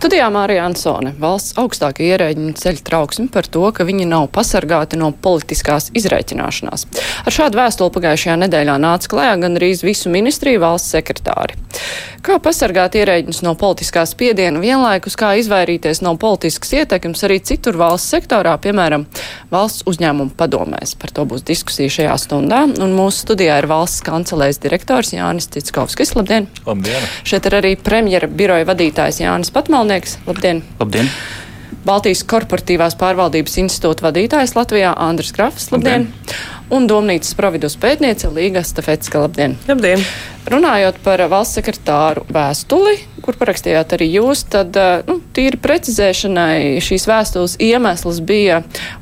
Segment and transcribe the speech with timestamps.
[0.00, 5.10] Studijā Mārija Ansone, valsts augstākie ierēģi ceļ trauksmi par to, ka viņi nav pasargāti no
[5.12, 6.86] politiskās izreikināšanās.
[7.28, 11.60] Ar šādu vēstuli pagājušajā nedēļā nāca klajā gan arī visu ministriju valsts sekretāri.
[12.24, 18.12] Kā pasargāt ierēģinus no politiskā spiediena vienlaikus, kā izvairīties no politiskas ietekmes arī citur valsts
[18.12, 19.06] sektorā, piemēram,
[19.52, 20.96] valsts uzņēmumu padomēs.
[21.00, 22.62] Par to būs diskusija šajā stundā.
[22.80, 26.12] Un mūsu studijā ir valsts kancelēs direktors Jānis Citskovskis.
[26.18, 26.48] Labdien!
[26.66, 27.08] Labdien!
[27.24, 29.52] Šeit ir arī premjera biroja vadītājs Jānis
[29.90, 30.18] Patmalnieks.
[30.26, 30.60] Labdien!
[30.78, 31.08] Labdien!
[31.82, 35.72] Baltijas korporatīvās pārvaldības institūta vadītājs Latvijā Andris Grafs.
[35.72, 36.04] Labdien!
[36.06, 36.36] Labdien.
[36.70, 39.24] Un domnīcas providus pētniece Līga Stafetska.
[39.24, 39.56] Labdien!
[39.66, 40.04] Labdien!
[40.46, 47.56] Runājot par valsts sekretāru vēstuli, kur parakstījāt arī jūs, tad nu, tīri precizēšanai šīs vēstules
[47.58, 48.60] iemesls bija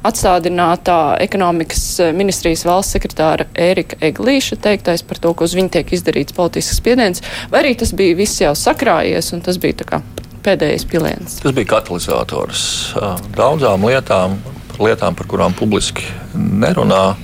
[0.09, 1.83] atstādinātā ekonomikas
[2.17, 7.21] ministrijas valsts sekretāra Ērika Eglīša teiktais par to, ka uz viņu tiek izdarīts politisks spiediens,
[7.53, 10.01] vai arī tas bija viss jau sakrājies un tas bija tā kā
[10.45, 11.39] pēdējais piliens?
[11.43, 12.63] Tas bija katalizators
[13.37, 14.39] daudzām lietām,
[14.79, 17.17] lietām, par kurām publiski nerunā,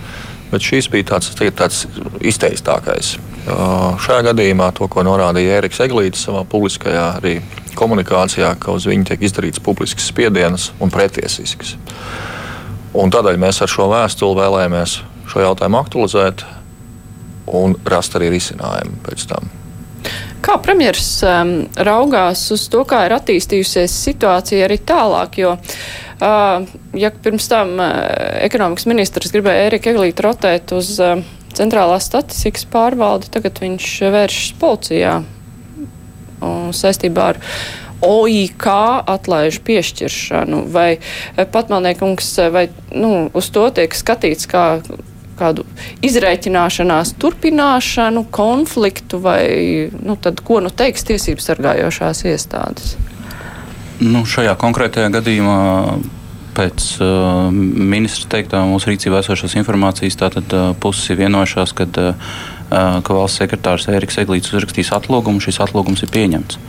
[0.51, 1.85] bet šīs bija tāds, tāds
[2.25, 3.17] izteiktākais.
[3.45, 7.39] Šajā gadījumā to, ko norādīja Eriks Eglītis savā publiskajā arī
[7.77, 11.75] komunikācijā, ka uz viņu tiek izdarīts publisks spiediens un pretiesisks.
[12.95, 16.47] Un tādēļ mēs ar šo vēstuli vēlējāmies šo jautājumu aktualizēt
[17.59, 19.51] un rast arī risinājumu pēc tam.
[20.45, 21.53] Kā premjerministrs um,
[21.87, 25.39] raugās uz to, kā ir attīstījusies situācija arī tālāk?
[25.41, 26.67] Jo, uh,
[26.99, 27.95] ja pirms tam uh,
[28.45, 31.23] ekonomikas ministrs gribēja Erika Eglītu rotēt uz uh,
[31.57, 35.15] centrālās statistikas pārvaldi, tagad viņš vēršas policijā
[36.75, 37.39] saistībā ar
[38.05, 38.67] OIK
[39.09, 40.99] atlaižu piešķiršanu, vai
[41.39, 44.65] patmalniekungs, vai nu, uz to tiek skatīts kā
[45.39, 45.67] kādu
[46.05, 49.45] izreikināšanās turpināšanu, konfliktu, vai
[49.95, 52.95] nu, tad, ko nu teiks tiesības sargājošās iestādes?
[54.03, 55.61] Nu, šajā konkrētajā gadījumā
[56.55, 62.37] Pēc uh, ministra teiktā mūsu rīcībā esošās informācijas tātad uh, puses ir vienojušās, kad, uh,
[62.71, 66.61] ka valsts sekretārs Ēriks Eglīts uzrakstīs atlūgumu, šis atlūgums ir pieņemts.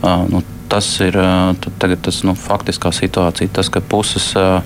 [0.00, 0.40] Uh, nu,
[0.72, 4.64] tas ir uh, tas nu, faktiskā situācija, tas, ka puses uh,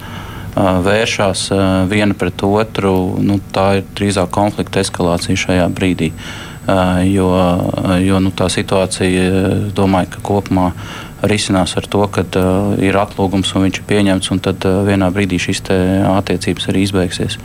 [0.84, 1.48] vēršās
[1.90, 2.92] viena pret otru,
[3.22, 6.12] nu, tā ir drīzāk konflikta eskalācija šajā brīdī.
[7.08, 7.28] Jo,
[8.04, 9.22] jo nu, tā situācija,
[9.76, 10.66] domāju, ka kopumā
[11.22, 15.10] risinās ar to, ka uh, ir atlūgums un viņš ir pieņemts, un tad uh, vienā
[15.14, 17.38] brīdī šīs attiecības arī izbeigsies.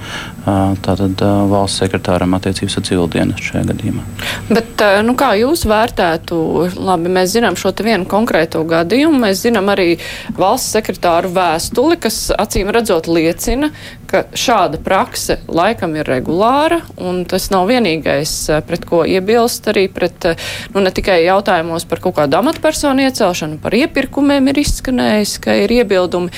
[0.44, 4.06] Uh, tātad uh, valsts sekretāram attiecības ar civildienas šajā gadījumā.
[4.51, 6.39] Bet, uh, nu, kā jūs vērtētu,
[6.78, 9.95] labi, mēs zinām šo vienu konkrēto gadījumu, mēs zinām arī
[10.38, 13.72] valsts sekretāru vēstuli, kas acīm redzot liecina,
[14.13, 19.88] ka šāda prakse laikam ir regulāra, un tas nav vienīgais, uh, pret ko iebilst arī
[19.91, 25.38] pret, uh, nu, ne tikai jautājumos par kaut kādu amatpersonu iecelšanu, par iepirkumiem ir izskanējis,
[25.44, 26.31] ka ir iebildumi,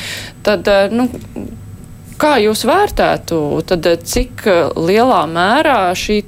[0.45, 1.09] tad, eh, nu,
[2.21, 6.21] kā jūs vērtētu, tad eh, cik eh, lielā mērā šī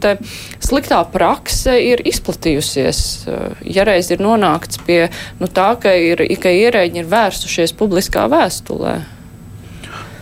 [0.63, 3.01] sliktā prakse ir izplatījusies?
[3.67, 5.07] Ja reiz ir nonākts pie
[5.39, 8.97] nu, tā, ka, ir, ka ierēģi ir vērsušies publiskā vēstulē.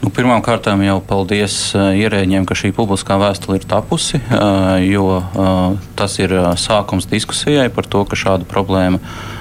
[0.06, 4.20] Nu, Pirmkārt, jau paldies ierēģiem, ka šī publiskā vēstule ir tapusi,
[4.86, 5.24] jo
[5.98, 9.34] tas ir sākums diskusijai par to, ka šāda problēma ir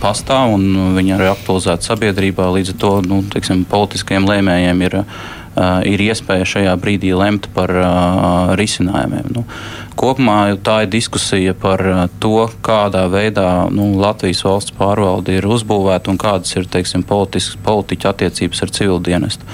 [0.00, 2.50] pastāv un viņi arī aktualizēta sabiedrībā.
[2.52, 4.98] Līdz ar to nu, teiksim, politiskiem lēmējiem ir,
[5.88, 7.72] ir iespēja šajā brīdī lemt par
[8.60, 9.32] risinājumiem.
[9.34, 9.44] Nu,
[9.96, 11.82] kopumā tā ir diskusija par
[12.20, 18.64] to, kādā veidā nu, Latvijas valsts pārvalde ir uzbūvēta un kādas ir teiksim, politiķa attiecības
[18.66, 19.52] ar civildienestu.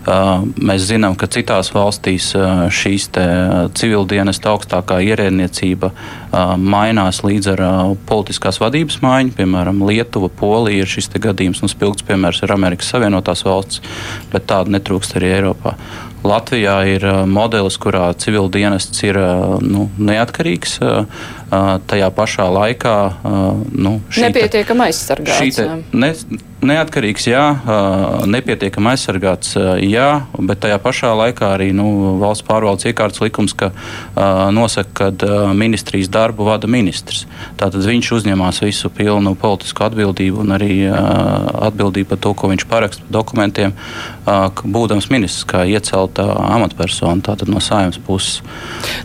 [0.00, 2.30] Mēs zinām, ka citās valstīs
[2.72, 3.10] šīs
[3.76, 5.90] civildienas augstākā ierēdniecība
[6.56, 7.62] mainās līdz ar
[8.08, 9.34] politiskās vadības maiņu.
[9.36, 13.84] Piemēram, Lietuva, Polija ir šis gadījums, un spilgts piemērs ir Amerikas Savienotās valsts,
[14.32, 15.76] bet tāda netrūkst arī Eiropā.
[16.26, 19.18] Latvijā ir modelis, kurā civildienests ir
[19.64, 20.78] nu, neatkarīgs.
[21.50, 22.96] Tajā pašā laikā
[23.72, 25.56] nu, nepietiekami aizsargāts.
[25.56, 25.64] Te,
[25.96, 26.12] ne,
[26.62, 27.42] neatkarīgs, jā,
[28.30, 30.08] nepietiekami aizsargāts, jā,
[30.38, 33.72] bet tajā pašā laikā arī nu, valsts pārvaldes iekārtas likums, ka
[34.54, 37.24] nosaka, ka ministrijas darbu vada ministrs.
[37.60, 43.06] Tātad viņš uzņemās visu pilnu politisku atbildību un arī atbildību par to, ko viņš paraksta
[43.06, 43.74] par dokumentiem,
[44.62, 48.42] būdams ministrs, kā iecelt iecelta amatpersona, tātad no saimnes puses.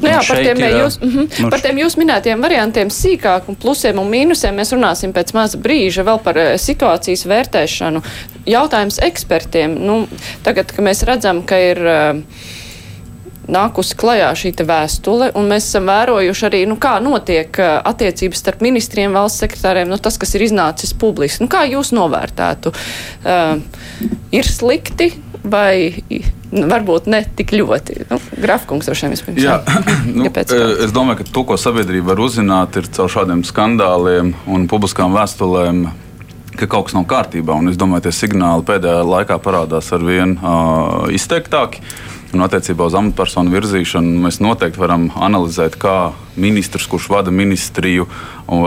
[0.02, 3.48] Nu jā, par tiem, ir, jūs, mm -hmm, nu, par tiem jūs minētiem variantiem sīkāk
[3.48, 8.02] un plusiem un mīnusiem mēs runāsim pēc maza brīža vēl par situācijas vērtēšanu.
[8.46, 9.76] Jautājums ekspertiem.
[9.86, 10.08] Nu,
[10.44, 11.78] tagad, kad mēs redzam, ka ir.
[11.78, 12.22] Uh,
[13.48, 19.14] nākusi klajā šī vēstule, un mēs esam vērojuši arī, nu, kā notiek attiecības starp ministriem,
[19.14, 21.44] valsts sekretāriem, nu, tas, kas ir iznācis publiski.
[21.44, 22.74] Nu, kā jūs novērtētu?
[23.26, 23.62] Uh,
[24.32, 25.14] ir slikti
[25.46, 26.02] vai
[26.56, 28.06] nu, varbūt ne tik ļoti?
[28.10, 29.44] Nu, Grafkungs droši vien vispirms.
[29.44, 29.60] Jā,
[30.18, 35.16] nu, es domāju, ka to, ko sabiedrība var uzzināt, ir caur šādiem skandāliem un publiskām
[35.16, 35.86] vēstulēm
[36.56, 37.56] ka kaut kas nav kārtībā.
[37.60, 41.84] Un es domāju, ka tie signāli pēdējā laikā parādās ar vien uh, izteiktāki.
[42.36, 48.08] Un attiecībā uz amatpersonu virzīšanu mēs noteikti varam analizēt, kā ministrs, kurš vada ministriju,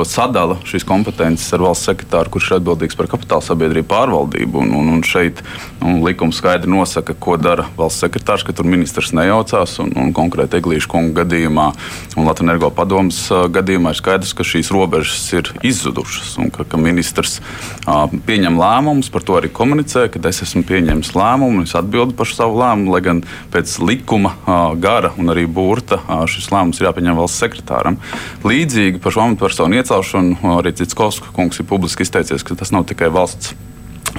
[0.08, 4.62] sadala šīs kompetences ar valsts sekretāru, kurš ir atbildīgs par kapitāla sabiedrību pārvaldību.
[4.64, 5.42] Un, un, un šeit
[5.84, 9.76] un likums skaidri nosaka, ko dara valsts sekretārs, ka tur ministrs nejaucās.
[9.84, 11.68] Un, un konkrēti Eglīša kunga gadījumā
[12.16, 13.20] un Latvijas energo padomas
[13.52, 19.12] gadījumā ir skaidrs, ka šīs robežas ir izzudušas un ka, ka ministrs uh, pieņem lēmumus,
[19.12, 22.94] par to arī komunicē, ka es esmu pieņēmis lēmumu un es atbildu par savu lēmumu,
[23.58, 24.34] pēc likuma
[24.78, 25.98] gara un arī burta
[26.30, 27.98] šis lēmums ir jāpieņem valsts sekretāram.
[28.46, 33.10] Līdzīgi par šo amatpersonu iecelšanu arī Citskovska kungs ir publiski izteicies, ka tas nav tikai
[33.10, 33.56] valsts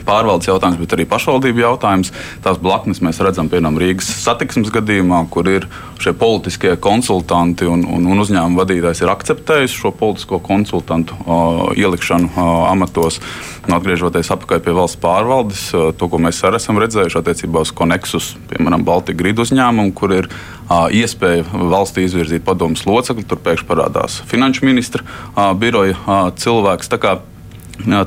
[0.08, 2.12] pārvaldes jautājums, bet arī pašvaldību jautājums.
[2.46, 5.68] Tās blaknes mēs redzam, piemēram, Rīgas satiksmes gadījumā, kur ir
[6.00, 12.32] šie politiskie konsultanti un, un, un uzņēmuma vadītājs ir akceptējis šo politisko konsultantu uh, ielikšanu
[12.32, 13.20] uh, amatos.
[13.68, 17.74] Un atgriežoties atpakaļ pie valsts pārvaldes, uh, to, ko mēs arī esam redzējuši attiecībā uz
[17.76, 23.70] Konexus, piemēram, Baltijas gridu uzņēmumu, kur ir uh, iespēja valstī izvirzīt padomus locekli, tur pēkšņi
[23.70, 26.90] parādās finanšu ministra uh, biroja uh, cilvēks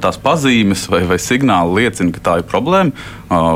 [0.03, 2.93] tās pazīmes vai, vai signāli liecina, ka tā ir problēma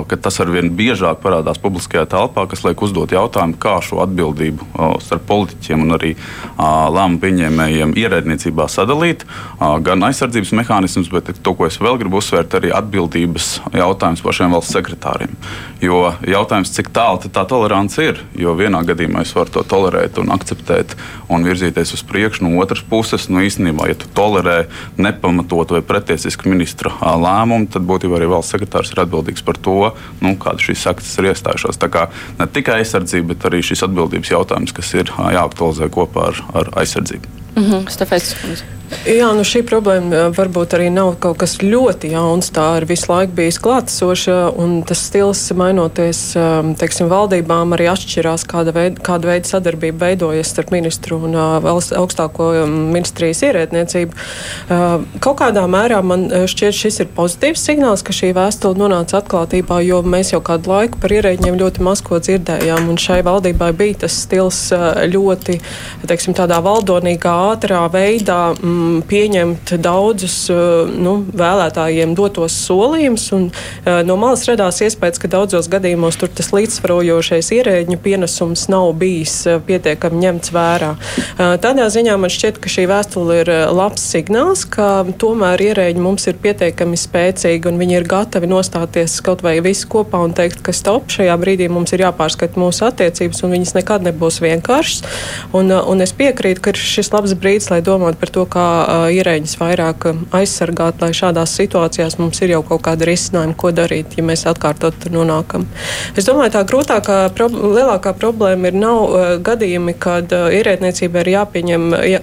[0.08, 4.68] ka tas arvien biežāk parādās publiskajā telpā, kas liek uzdot jautājumu, kā šo atbildību
[5.04, 6.12] starp politiķiem un arī
[6.56, 9.26] lēmumu pieņēmējiem ierēdniecībā sadalīt.
[9.58, 14.76] Gan aizsardzības mehānismus, bet to, ko es vēl gribu uzsvērt, arī atbildības jautājums pašiem valsts
[14.76, 15.34] sekretāriem.
[15.84, 20.32] Jo jautājums, cik tālu tā tolerance ir, jo vienā gadījumā es varu to tolerēt un
[20.34, 20.94] akceptēt
[21.32, 24.58] un virzīties uz priekšu, no otras puses, nu īstenībā, ja tu tolerē
[24.96, 29.90] nepamatotu vai pretiesisku ministra lēmumu, tad būtībā arī valsts sekretārs ir atbildīgs par to to,
[30.22, 31.80] nu, kāda šīs saktas ir iestājušās.
[31.82, 32.06] Tā kā
[32.38, 37.36] ne tikai aizsardzība, bet arī šis atbildības jautājums, kas ir jāaktualizē kopā ar, ar aizsardzību.
[37.56, 37.92] Mm -hmm.
[37.92, 38.75] Stefēts.
[38.86, 42.52] Jā, nu šī problēma varbūt arī nav kaut kas ļoti jauns.
[42.54, 46.20] Tā ir visu laiku bijis klātesoša, un tas stils mainoties,
[46.78, 51.34] teiksim, valdībām arī atšķirās, kāda veida, kāda veida sadarbība veidojas starp ministru un
[51.64, 54.14] valsts augstāko ministrijas ierēdniecību.
[55.22, 60.02] Kaut kādā mērā man šķiet šis ir pozitīvs signāls, ka šī vēstule nonāca atklātībā, jo
[60.06, 64.22] mēs jau kādu laiku par ierēģiem ļoti maz ko dzirdējām, un šai valdībai bija tas
[64.26, 64.62] stils
[65.10, 65.58] ļoti,
[66.06, 68.40] teiksim, tādā valdonīgā, ātrā veidā.
[68.54, 73.26] Mm, um, pieņemt daudzus uh, nu, vēlētājiem dotos solījumus.
[73.32, 79.38] Uh, no malas radās iespējas, ka daudzos gadījumos tur tas līdzsvarojošais ierēģiņu pienesums nav bijis
[79.48, 80.92] uh, pietiekami ņemts vērā.
[81.36, 86.38] Tādā ziņā man šķiet, ka šī vēstule ir labs signāls, ka tomēr ierēģi mums ir
[86.42, 91.10] pietiekami spēcīgi un viņi ir gatavi nostāties kaut vai visi kopā un teikt, ka stop
[91.12, 95.04] šajā brīdī mums ir jāpārskata mūsu attiecības un viņas nekad nebūs vienkāršas.
[95.56, 98.65] Un, un es piekrītu, ka ir šis labs brīdis, lai domātu par to, kā
[99.12, 104.24] ierēģis vairāk aizsargāt, lai šādās situācijās mums ir jau kaut kāda risinājuma, ko darīt, ja
[104.26, 105.66] mēs atkārtot tur nonākam.
[106.16, 111.32] Es domāju, tā grūtākā, pro, lielākā problēma ir nav uh, gadījumi, kad uh, ierēdniecībai ir
[111.34, 112.22] jāpieņem, jā,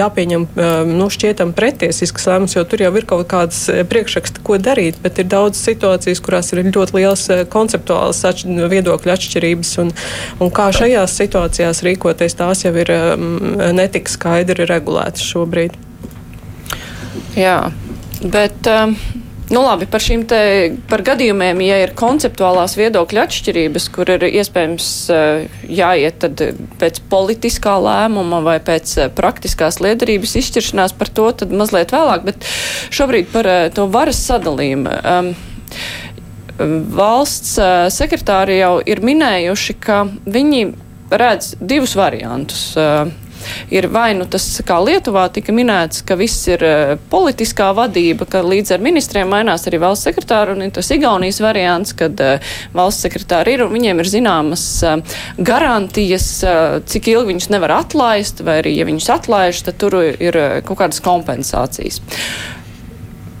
[0.00, 5.00] jāpieņem uh, nu, šķietam pretiesisks lēmums, jo tur jau ir kaut kādas priekšraksti, ko darīt,
[5.04, 9.92] bet ir daudz situācijas, kurās ir ļoti liels konceptuāls atš viedokļu atšķirības, un,
[10.42, 13.36] un kā šajās situācijās rīkoties, tās jau ir um,
[13.76, 15.75] netik skaidri regulētas šobrīd.
[17.36, 17.60] Jā,
[18.24, 18.66] bet.
[18.72, 18.98] Um...
[19.46, 20.38] Nu, labi, par šīm te
[20.90, 26.42] par gadījumiem, ja ir konceptuālās viedokļa atšķirības, kur ir iespējams uh, jāiet tad
[26.80, 32.48] pēc politiskā lēmuma vai pēc uh, praktiskās liederības izšķiršanās par to, tad mazliet vēlāk, bet
[32.98, 34.96] šobrīd par uh, to varas sadalījumu.
[35.06, 35.30] Um,
[36.96, 37.54] valsts
[37.94, 40.62] sekretāri jau ir minējuši, ka viņi
[41.12, 42.72] redz divus variantus.
[42.74, 43.14] Uh,
[43.72, 48.42] ir vai nu tas, kā Lietuvā tika minēts, ka viss ir uh, politiskā vadība, ka
[48.46, 53.06] līdz ar ministriem mainās arī valsts sekretāri, un ir tas Igaunijas variants, kad uh, valsts
[53.06, 54.98] sekretāri ir, un viņiem ir zināmas uh,
[55.38, 56.28] garantijas,
[56.90, 61.02] cik ilgi viņus nevar atlaist, vai arī, ja viņus atlaiž, tad tur ir kaut kādas
[61.04, 62.00] kompensācijas.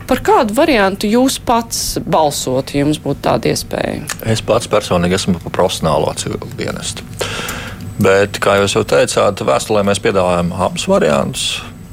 [0.06, 4.04] Par kādu variantu jūs pats balsot, ja jums būtu tāda iespēja?
[4.30, 7.02] Es pats personīgi esmu par profesionālo civilu dienestu.
[7.96, 11.46] Bet, kā jūs jau teicāt, vēstulē mēs piedāvājam abus variantus.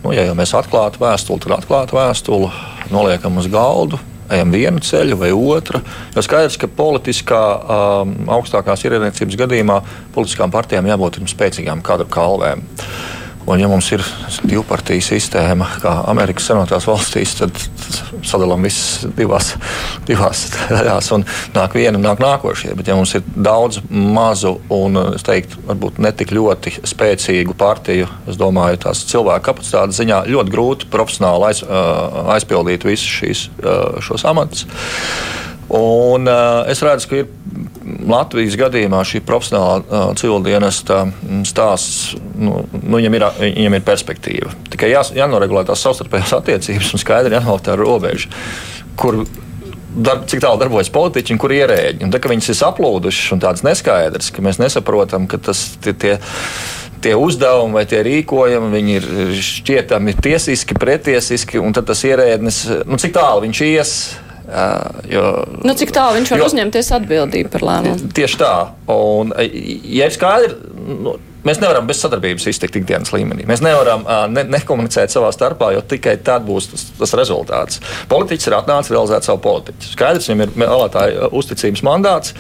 [0.04, 2.50] Nu, ja jau mēs atklātu vēstuli, tad atklātu vēstuli,
[2.92, 5.80] noliekam uz galdu, ejam vienu ceļu vai otru.
[6.12, 9.80] Jo skaidrs, ka politiskā um, augstākās ierēdniecības gadījumā
[10.16, 12.66] politiskām partijām jābūt spēcīgām kadru kalvēm.
[13.44, 14.02] Un, ja mums ir
[14.48, 17.58] divu partiju sistēma, kā Amerikas Savienotās valstīs, tad
[18.24, 19.50] sadalām visas divās,
[20.08, 22.72] divās daļās, un nāk viena, nāk nākošie.
[22.80, 28.08] Bet, ja mums ir daudz mazu un, es teiktu, varbūt ne tik ļoti spēcīgu partiju,
[28.32, 31.64] es domāju, tās cilvēku kapacitātes ziņā ļoti grūti profesionāli aiz,
[32.38, 33.48] aizpildīt visus šīs,
[34.08, 34.68] šos amatus.
[35.74, 37.72] Un, uh, es redzu, ka ir
[38.10, 41.04] Latvijas gadījumā šī profesionālā civildienesta
[41.48, 44.52] stāsts, nu, nu, viņam, ir, viņam ir perspektīva.
[44.74, 48.32] Tikai jā, jānoregulē tās savstarpējās attiecības un skaidri jānoliek tā robeža,
[49.00, 49.24] kur
[49.94, 52.02] Dar, cik tālu darbojas politiķi un kur ierēģi.
[52.08, 56.16] Un tā, viņas ir saplūdušas un tādas neskaidras, ka mēs nesaprotam, ka tas tie, tie,
[57.04, 59.06] tie uzdevumi vai tie rīkojumi ir
[59.38, 63.94] šķietami tiesiski, pretiesiski, un tad tas ierēdnis, nu, cik tālu viņš ies
[65.08, 65.28] Jo,
[65.64, 68.10] nu, cik tālu viņš var jo, uzņemties atbildību par lēmumu?
[68.16, 68.56] Tieši tā.
[68.92, 71.16] Un, ja ir skaidrs, nu,
[71.48, 73.48] mēs nevaram bez sadarbības iztikt ikdienas līmenī.
[73.48, 77.80] Mēs nevaram ne, nekomunicēt savā starpā, jo tikai tad būs tas, tas rezultāts.
[78.12, 79.80] Politiķis ir atnācis realizēt savu politiku.
[79.94, 82.36] Skaidrs, viņam ir vēlētāju uzticības mandāts.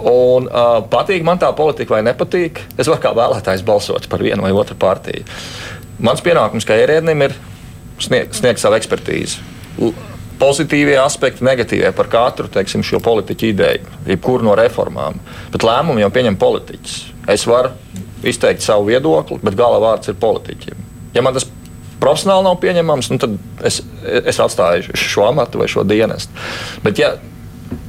[0.00, 4.44] Un, uh, patīk man tā politika vai nepatīk, es varu kā vēlētājs balsot par vienu
[4.44, 5.24] vai otru partiju.
[6.00, 7.36] Mans pienākums kā ierēdnim ir
[8.00, 9.44] sniegt, sniegt savu ekspertīzi
[10.40, 15.20] pozitīvie aspekti, negatīvie par katru teiksim, šo politiķu ideju, jebkuru no reformām.
[15.52, 16.98] Bet lēmumu jau pieņem politiķis.
[17.30, 17.72] Es varu
[18.26, 20.86] izteikt savu viedokli, bet gala vārds ir politiķim.
[21.14, 21.46] Ja man tas
[22.00, 23.80] profesionāli nav pieņemams, nu tad es,
[24.24, 26.32] es atstāju šo amatu vai šo dienestu.
[26.84, 27.14] Bet, ja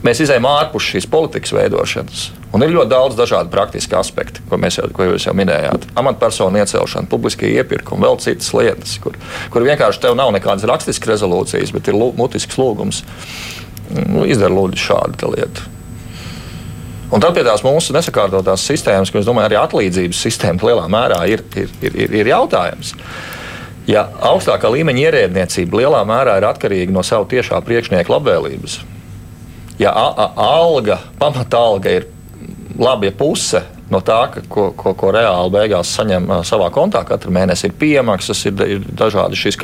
[0.06, 2.28] mēs izējām ārpus šīs politikas veidošanas.
[2.52, 5.88] Un ir ļoti daudz dažādu praktisku aspektu, ko, jau, ko jūs jau minējāt.
[6.00, 9.16] Amatpersonu iecelšana, publiskie iepirkumi, vēl citas lietas, kur,
[9.54, 13.06] kur vienkārši tev nav nekādas rakstiskas rezolūcijas, bet ir mutisks lūgums.
[13.92, 15.70] Nu, izdara lūdzu šādu lietu.
[17.12, 21.44] Un tad pie tās mūsu nesakārtotās sistēmas, es domāju, arī atlīdzības sistēma lielā mērā ir,
[21.60, 22.94] ir, ir, ir jautājums.
[23.90, 28.78] Ja augstākā līmeņa ierēdniecība lielā mērā ir atkarīga no sava tiešā priekšnieka labvēlības,
[29.82, 29.92] ja
[30.38, 32.08] alga, pamata alga ir
[32.78, 33.62] laba puse
[33.92, 38.46] no tā, ka, ko, ko, ko reāli beigās saņem savā kontā katru mēnesi, ir piemaksas,
[38.50, 39.60] ir, ir dažādi šīs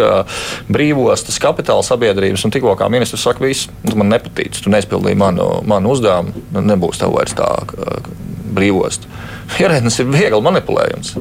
[0.71, 2.45] brīvostas, kapitāla sabiedrības.
[2.45, 7.15] Un tikko kā ministrs saka, viss man nepatīk, tu neizpildīji manu, manu uzdevumu, nebūs tev
[7.15, 7.49] vairs tā
[8.57, 9.07] brīvost.
[9.61, 11.13] Ierēdnis ir viegli manipulējams.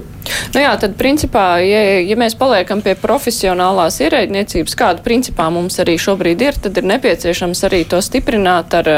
[0.55, 5.95] Nu jā, tad principā, ja, ja mēs paliekam pie profesionālās ierēdniecības, kāda principā mums arī
[6.03, 8.91] šobrīd ir, tad ir nepieciešams arī to stiprināt ar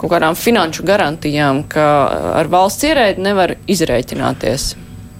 [0.00, 1.86] kaut kādām finanšu garantijām, ka
[2.40, 4.70] ar valsts ierēdi nevar izrēķināties.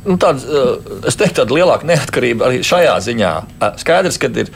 [0.07, 0.65] Nu, tāda,
[1.09, 3.33] es teiktu, tāda lielāka neatkarība arī šajā ziņā.
[3.83, 4.49] Skaidrs, ka ir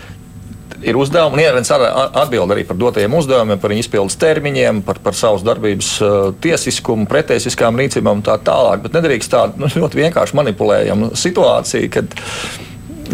[0.84, 5.16] ir uzdevumi, un ierēdnis atbild arī par dotajiem uzdevumiem, par viņu izpildes termiņiem, par, par
[5.16, 6.14] savas darbības uh,
[6.44, 8.84] tiesiskumu, pretiesiskām rīcībām un tā tālāk.
[8.84, 12.18] Bet nedrīkst tādu nu, ļoti vienkārši manipulējamu situāciju, kad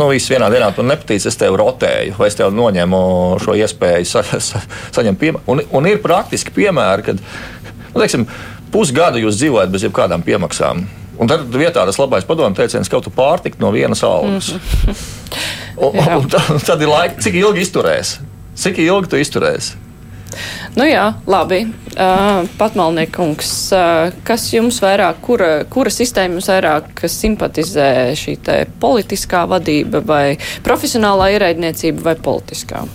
[0.00, 3.00] nu, viss vienā dienā man nepatīk, es tev rotēju, vai es tev noņemu
[3.44, 4.62] šo iespēju sa, sa,
[4.96, 5.44] saņemt piemēru.
[5.52, 8.26] Un, un ir praktiski piemēri, kad nu, teiksim,
[8.72, 10.86] pusgadu jūs dzīvojat bez jebkādām piemaksām.
[11.20, 14.54] Un tad vietā tas labais padomu teiciens, ka tu pārtikt no vienas algas.
[14.56, 15.04] Mm.
[15.84, 18.16] un, un tad, tad ir laika, cik ilgi izturēs?
[18.60, 19.89] Cik ilgi tu izturēsi?
[20.76, 21.64] Nu jā, labi.
[21.90, 28.38] Uh, Patmalniekungs, uh, kas jums vairāk, kura, kura sistēma jums vairāk simpatizē šī
[28.80, 30.24] politiskā vadība vai
[30.66, 32.86] profesionālā ierēdniecība vai politiskā?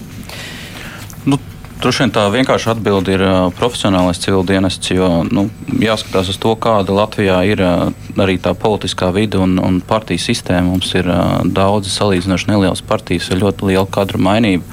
[1.76, 3.22] Droši vien tā vienkārši atbilde ir
[3.60, 5.44] profesionālais civildienests, jo nu,
[5.84, 10.72] jāskatās uz to, kāda Latvijā ir arī tā politiskā vide un, un partiju sistēma.
[10.72, 11.10] Mums ir
[11.54, 14.64] daudz salīdzinoši nelielas partijas ar ļoti lielu kadru mainību.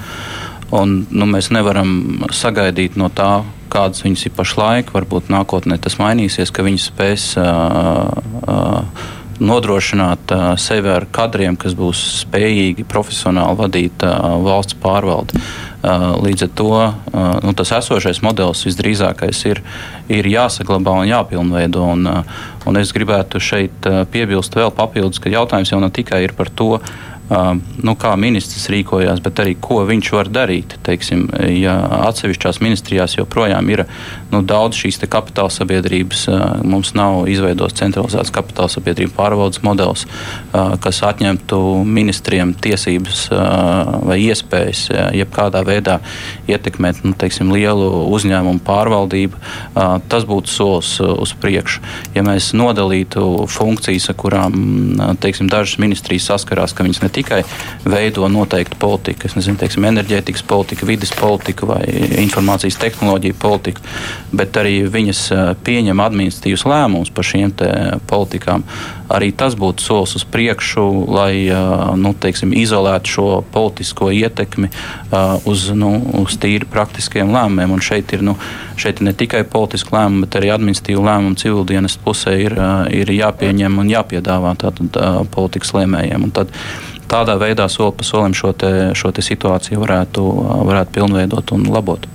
[0.73, 4.93] Un, nu, mēs nevaram sagaidīt no tā, kādas viņas ir pašlaik.
[4.95, 8.09] Varbūt nākotnē tas mainīsies, ka viņas spēs uh,
[8.49, 9.11] uh,
[9.43, 15.41] nodrošināt uh, sevi ar kadriem, kas būs spējīgi profesionāli vadīt uh, valsts pārvaldi.
[15.83, 16.97] Uh, līdz ar to uh,
[17.43, 19.63] nu, tas esošais modelis visdrīzākais ir,
[20.13, 21.85] ir jāsaglabā un jāpilnveido.
[21.97, 26.23] Un, uh, un es gribētu šeit uh, piebilst vēl papildus, ka jautājums jau ne tikai
[26.29, 26.77] ir par to,
[27.83, 30.77] nu, kā ministrs rīkojās, bet arī ko viņš var darīt.
[30.87, 31.75] Teiksim, ja
[32.09, 33.85] atsevišķās ministrijās joprojām ir
[34.33, 36.27] nu, daudz šīs kapitāla sabiedrības,
[36.67, 40.07] mums nav izveidots centralizēts kapitāla sabiedrību pārvaldes modelis,
[40.53, 44.85] kas atņemtu ministriem tiesības vai iespējas
[45.17, 45.99] jebkādā veidā
[46.51, 49.41] ietekmēt nu, teiksim, lielu uzņēmumu pārvaldību.
[50.13, 51.83] Tas būtu solis uz priekšu.
[52.17, 54.59] Ja mēs nodalītu funkcijas, ar kurām
[55.23, 57.43] teiksim, dažas ministrijas saskarās, ka viņas ne tikai
[57.89, 61.83] veido noteiktu politiku, nezinu, teiksim, enerģētikas politiku, vidas politiku vai
[62.23, 63.85] informācijas tehnoloģiju politiku,
[64.35, 65.23] bet arī viņas
[65.65, 67.55] pieņem administratīvus lēmumus par šīm
[68.11, 68.67] politikām.
[69.13, 71.35] Arī tas būtu solis uz priekšu, lai
[72.01, 74.71] nu, teiksim, izolētu šo politisko ietekmi
[75.49, 75.93] uz, nu,
[76.23, 77.75] uz tīri praktiskiem lēmumiem.
[77.77, 78.37] Un šeit ir, nu,
[78.81, 82.57] šeit ir ne tikai politiski lēmumi, bet arī administratīvi lēmumi civildienas pusē ir,
[82.95, 84.99] ir jāpieņem un jāpiedāvā tātad,
[85.35, 86.29] politikas lēmējiem.
[86.29, 86.57] Un tad,
[87.13, 90.25] tādā veidā soli pa solim šo, te, šo te situāciju varētu,
[90.69, 92.07] varētu pilnveidot un labot.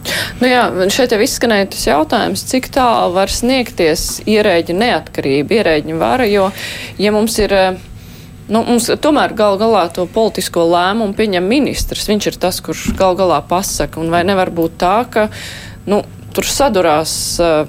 [0.41, 6.27] Nu jā, šeit jau izskanēja tas jautājums, cik tālu var sniegties ierēģi neatkarība, ierēģi vara,
[6.29, 6.49] jo,
[7.01, 7.53] ja mums ir.
[8.47, 12.05] Nu, mums tomēr gal galā to politisko lēmumu pieņem ministrs.
[12.07, 13.99] Viņš ir tas, kurš gal galā pasaka.
[13.99, 15.25] Un vai nevar būt tā, ka
[15.83, 15.99] nu,
[16.31, 17.11] tur sadurās
[17.43, 17.67] uh,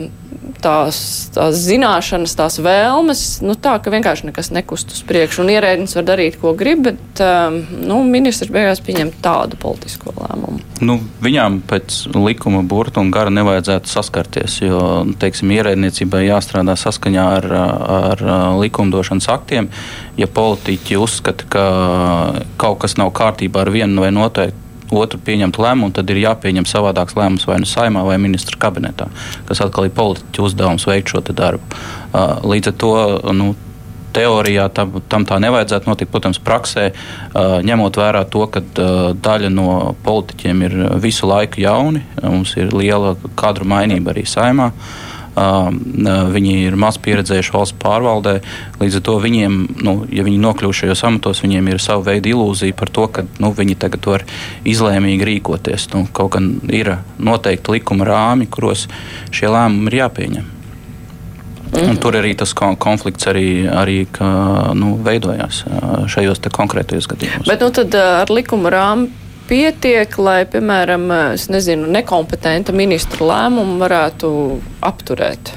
[0.62, 0.98] tās,
[1.34, 5.42] tās zināšanas, tās vēlmes, nu, tā, ka vienkārši nekas nekust uz priekšu.
[5.44, 10.62] Un ierēdnis var darīt, ko grib, bet um, nu, ministrs beigās pieņem tādu politisko lēmumu.
[10.84, 14.82] Nu, viņām pēc likuma burta un gara nevajadzētu saskarties, jo
[15.20, 17.50] teiksim, ierēdniecībai jāstrādā saskaņā ar,
[17.98, 18.24] ar
[18.60, 19.72] likumdošanas aktiem.
[20.18, 21.66] Ja politiķi uzskata, ka
[22.60, 27.16] kaut kas nav kārtībā ar vienu vai noteiktu otru pieņemt lēmumu, tad ir jāpieņem savādāks
[27.18, 29.08] lēmums vai nu saimā vai ministra kabinetā,
[29.48, 31.80] kas atkal ir politiķu uzdevums veikt šo darbu.
[32.48, 32.92] Līdz ar to
[33.36, 33.54] nu,
[34.16, 36.12] teorijā tam, tam tā nevajadzētu notikt.
[36.12, 36.88] Protams, praksē,
[37.68, 38.62] ņemot vērā to, ka
[39.28, 44.72] daļa no politiķiem ir visu laiku jauni, mums ir liela kadru mainība arī saimā.
[46.34, 48.38] Viņi ir maz pieredzējuši valsts pārvaldē.
[48.80, 52.76] Līdz ar to viņiem, nu, ja viņi nokļūst šajos amatos, viņiem ir sava veida ilūzija
[52.78, 54.26] par to, ka nu, viņi tagad var
[54.68, 55.88] izlēmīgi rīkoties.
[55.94, 58.86] Nu, kaut gan ir noteikti likuma rāmi, kuros
[59.34, 60.54] šie lēmumi ir jāpieņem.
[61.68, 64.28] Un tur arī tas konflikts arī, arī ka,
[64.78, 65.64] nu, veidojās
[66.08, 67.48] šajos konkrētajos gadījumos.
[67.50, 69.10] Bet nu, tad ar likuma rāmu
[69.48, 71.08] pietiek, lai, piemēram,
[71.52, 74.30] nezinu, nekompetenta ministra lēmumu varētu
[74.84, 75.54] apturēt?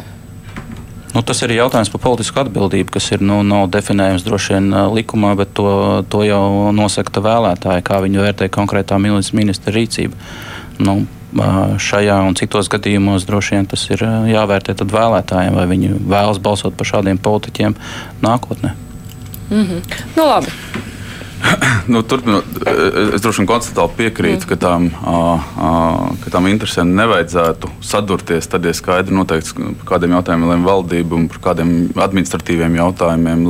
[1.12, 5.34] Nu, tas ir jautājums par politisku atbildību, kas ir nu, nav definējams droši vien likumā,
[5.40, 5.72] bet to,
[6.08, 10.16] to jau nosaka vēlētāji, kā viņi vērtē konkrētā ministra rīcību.
[10.88, 11.02] Nu,
[11.84, 16.88] šajā un citos gadījumos droši vien tas ir jāvērtē vēlētājiem, vai viņi vēlas balsot par
[16.88, 17.76] šādiem politiķiem
[18.24, 18.72] nākotnē.
[19.52, 19.84] Mm -hmm.
[20.16, 20.48] Nu, labi
[21.92, 22.46] nu, turpinot,
[23.16, 24.50] es droši vien konceptuāli piekrītu, mm.
[24.50, 24.88] ka, tām,
[26.24, 28.50] ka tām interesēm nevajadzētu sadurties.
[28.52, 33.46] Tad ir skaidri noteikts, par kādiem jautājumiem lemj valdība un par kādiem administratīviem jautājumiem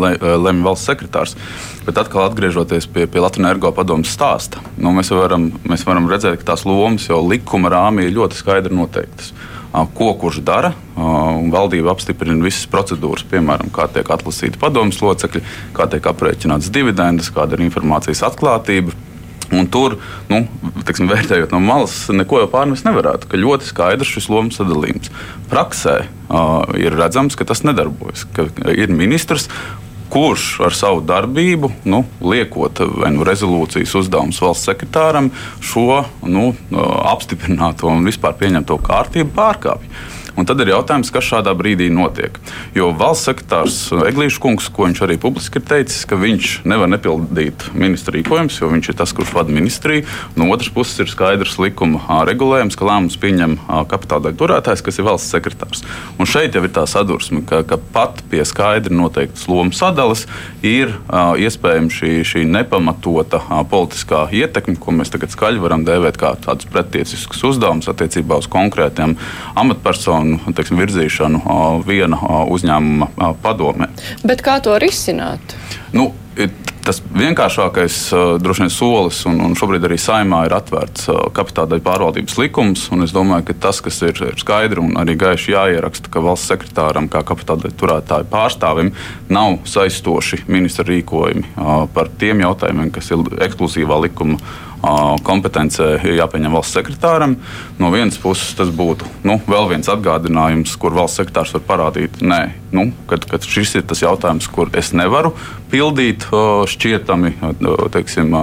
[0.45, 1.38] lemj valsts sekretārs.
[1.86, 6.41] Bet atkal atgriežoties pie, pie Latvijas energo padomus stāsta, nu, mēs, varam, mēs varam redzēt,
[6.41, 9.32] ka tās lomas jau likuma rāmī ir ļoti skaidri noteiktas
[9.71, 10.73] ko kurš dara.
[11.51, 15.43] Valdība apstiprina visas procedūras, piemēram, kā tiek atlasīti padomus locekļi,
[15.77, 18.93] kā tiek aprēķināts dividendes, kāda ir informācijas atklātība.
[19.51, 19.97] Un tur,
[20.31, 20.45] nu,
[20.88, 23.27] teksim, vērtējot no malas, neko jau pārmest nevarētu.
[23.36, 25.12] Ļoti skaidrs šis lomas sadalījums.
[25.51, 28.23] Praksē uh, ir redzams, ka tas nedarbojas.
[28.31, 29.49] Ka ir ministrs,
[30.12, 35.32] kurš ar savu darbību, nu, liekot nu, rezolūcijas uzdevumus valsts sekretāram,
[35.63, 36.52] šo nu,
[37.12, 39.93] apstiprināto un vispār pieņemto kārtību pārkāpj.
[40.39, 42.38] Un tad ir jautājums, kas šādā brīdī notiek.
[42.76, 47.67] Jo valsts sekretārs Eglīšs kungs, ko viņš arī publiski ir teicis, ka viņš nevar nepildīt
[47.76, 50.06] ministra rīkojumus, jo viņš ir tas, kurš vada ministriju.
[50.39, 53.58] No otras puses ir skaidrs likuma regulējums, ka lēmums pieņem
[53.91, 55.84] kapitāla turētājs, kas ir valsts sekretārs.
[56.15, 60.24] Un šeit jau ir tā sadursme, ka, ka pat pie skaidri noteiktas lomu sadalas
[60.63, 66.70] ir iespējama šī, šī nepamatota politiskā ietekme, ko mēs tagad skaļi varam dēvēt kā tādus
[66.72, 69.17] pretieciskus uzdevumus attiecībā uz konkrētiem
[69.60, 71.43] amatpersonām un teiksim, virzīšanu
[71.88, 73.91] viena uzņēmuma padomē.
[74.27, 75.57] Bet kā to risināt?
[75.91, 76.12] Nu,
[76.81, 77.95] Tas vienkāršākais
[78.41, 82.88] droši vien solis, un, un šobrīd arī saimā ir atvērts kapitāla pārvaldības likums.
[83.05, 87.10] Es domāju, ka tas, kas ir, ir skaidri un arī gaiši jāieraksta, ka valsts sekretāram,
[87.12, 88.89] kā kapitāla turētāju pārstāvim,
[89.29, 91.53] nav saistoši ministra rīkojumi
[91.93, 94.41] par tiem jautājumiem, kas ir ekskluzīvā likuma
[95.26, 97.36] kompetencē jāpieņem valsts sekretāram.
[97.80, 102.41] No vienas puses tas būtu nu, vēl viens atgādinājums, kur valsts sekretārs var parādīt, nē,
[102.76, 105.36] nu, kad, kad šis ir tas jautājums, kur es nevaru
[105.72, 106.28] pildīt
[106.72, 107.36] šķietami
[107.94, 108.36] teiksim,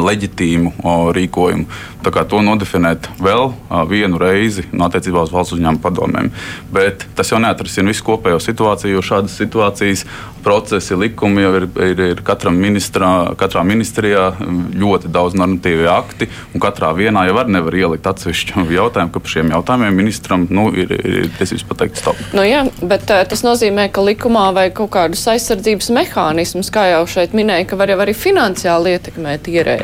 [0.00, 0.72] leģitīmu
[1.16, 1.66] rīkojumu.
[2.02, 3.52] Tā kā to nodefinēt vēl
[3.90, 6.30] vienu reizi no attiecībā uz valsts uzņēmumu padomēm.
[6.74, 10.06] Bet tas jau neatrisina visu kopējo situāciju, jo šādas situācijas,
[10.42, 14.32] procesi, likumi jau ir, ir, ir katram ministrā, katrā ministrijā
[14.74, 19.34] ļoti daudz normatīvi akti, un katrā vienā jau var nevar ielikt atsevišķu jautājumu, ka par
[19.36, 22.18] šiem jautājumiem ministram nu, ir, ir tiesības pateikt stop.
[22.34, 27.36] Nu, jā, bet tas nozīmē, ka likumā vajag kaut kādus aizsardzības mehānismus, kā jau šeit
[27.38, 29.81] minēja, ka var jau arī finansiāli ietekmēt ierēģi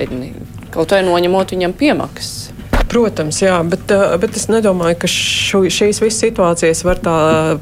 [0.75, 2.58] kaut vai noņemot viņam piemaksas.
[2.89, 7.17] Protams, jā, bet, eh, bet es nedomāju, ka šu, šīs visas situācijas var tā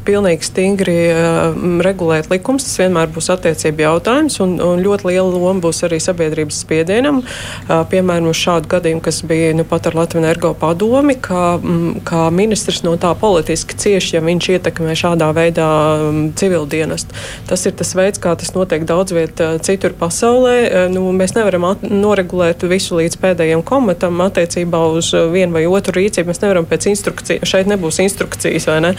[0.06, 2.62] pilnīgi stingri uh, regulēt likums.
[2.66, 7.18] Tas vienmēr būs attiecību jautājums, un, un ļoti liela loma būs arī sabiedrības spiedienam.
[7.24, 11.98] Uh, piemēram, uz šādu gadījumu, kas bija nu, pat ar Latviju energo padomi, kā, m,
[12.06, 15.68] kā ministrs no tā politiski cieši, ja viņš ietekmē šādā veidā
[16.06, 17.18] um, civildienestu.
[17.50, 20.86] Tas ir tas veids, kā tas notiek daudz viet uh, citur pasaulē.
[20.94, 26.30] Nu, mēs nevaram noregulēt visu līdz pēdējiem komatam attiecībā uz vienu vai otru rīcību.
[26.30, 28.92] Mēs nevaram pēc instrukcijas, šeit nebūs instrukcijas, vai ne?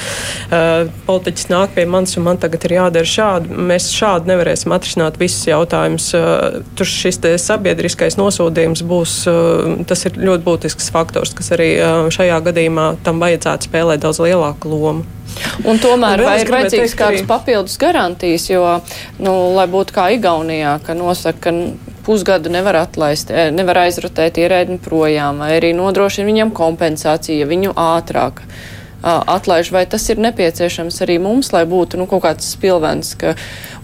[1.08, 3.52] Politiķis nāk pie manis un man tagad ir jādara šādi.
[3.72, 6.10] Mēs šādi nevarēsim atrisināt visus jautājumus.
[6.78, 9.20] Tur šis sabiedriskais nosodījums būs,
[9.90, 11.74] tas ir ļoti būtisks faktors, kas arī
[12.14, 15.06] šajā gadījumā tam vajadzētu spēlēt daudz lielāku lomu.
[15.68, 18.64] Un tomēr un ir vajadzīgs kādas papildus garantijas, jo,
[19.22, 24.80] nu, lai būtu kā Igaunijā, ka nosaka, ka pusgadu nevar atlaist, eh, nevar aizrotēt ierēdni
[24.80, 28.44] projām, vai arī nodrošina viņam kompensāciju, viņu ātrāk
[29.08, 33.14] atlaiž, vai tas ir nepieciešams arī mums, lai būtu nu, kaut kāds spilvens.
[33.16, 33.36] Ka,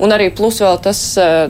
[0.02, 1.00] un arī plus vēl tas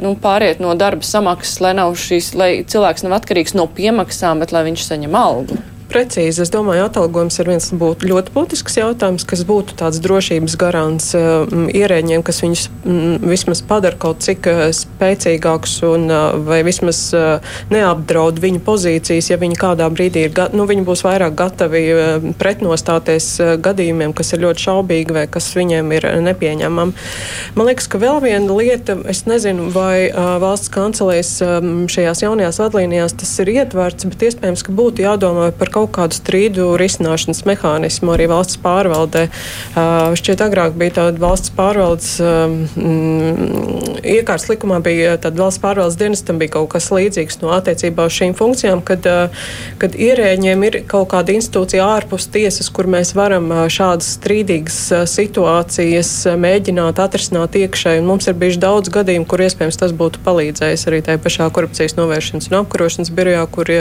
[0.04, 4.66] nu, pāriet no darba samaksas, lai, šīs, lai cilvēks nav atkarīgs no piemaksām, bet lai
[4.68, 5.73] viņš saņem algu.
[5.94, 6.42] Precīzi.
[6.42, 11.68] Es domāju, atalgojums ir viens būtu ļoti būtisks jautājums, kas būtu tāds drošības garants um,
[11.70, 17.54] ierēģiem, kas viņus um, vismaz padara kaut cik uh, spēcīgākus un uh, vai vismaz uh,
[17.70, 23.30] neapdraud viņu pozīcijas, ja viņi kādā brīdī ir, nu, viņi būs vairāk gatavi uh, pretnostāties
[23.44, 26.98] uh, gadījumiem, kas ir ļoti šaubīgi vai kas viņiem ir nepieņemami.
[27.54, 32.64] Man liekas, ka vēl viena lieta, es nezinu, vai uh, valsts kancelēs um, šajās jaunajās
[32.66, 37.44] vadlīnijās tas ir ietverts, bet iespējams, ka būtu jādomā par kaut kaut kādu strīdu risināšanas
[37.48, 39.28] mehānismu arī valsts pārvaldē.
[40.20, 42.56] Šķiet, agrāk bija tāda valsts pārvaldes, um,
[44.04, 48.36] iekārtas likumā bija tāda valsts pārvaldes dienestam bija kaut kas līdzīgs no attiecībā uz šīm
[48.38, 49.08] funkcijām, kad,
[49.82, 54.80] kad ierēģiem ir kaut kāda institūcija ārpus tiesas, kur mēs varam šādas strīdīgas
[55.12, 58.06] situācijas mēģināt atrisināt iekšēji.
[58.06, 62.50] Mums ir bijuši daudz gadījumu, kur iespējams tas būtu palīdzējis arī tajā pašā korupcijas novēršanas
[62.52, 63.72] un apkarošanas birojā, kur,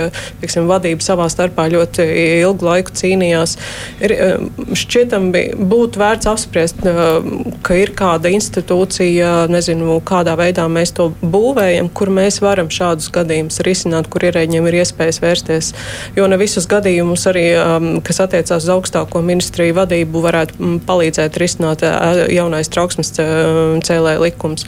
[0.42, 3.56] teiksim, vadība savā starpā ļoti ļoti ilgu laiku cīnījās.
[4.00, 4.36] Ir, eh,
[4.72, 11.92] šķietam, būtu vērts apspriest, eh, ka ir kāda institūcija, nezinu, kādā veidā mēs to būvējam,
[11.92, 15.72] kur mēs varam šādus gadījumus risināt, kur ierēģiem ir iespējas vērsties.
[16.16, 21.36] Jo ne visus gadījumus arī, um, kas attiecās uz augstāko ministriju vadību, varētu mm, palīdzēt
[21.36, 24.64] risināt eh, jaunais trauksmes cēlē likums.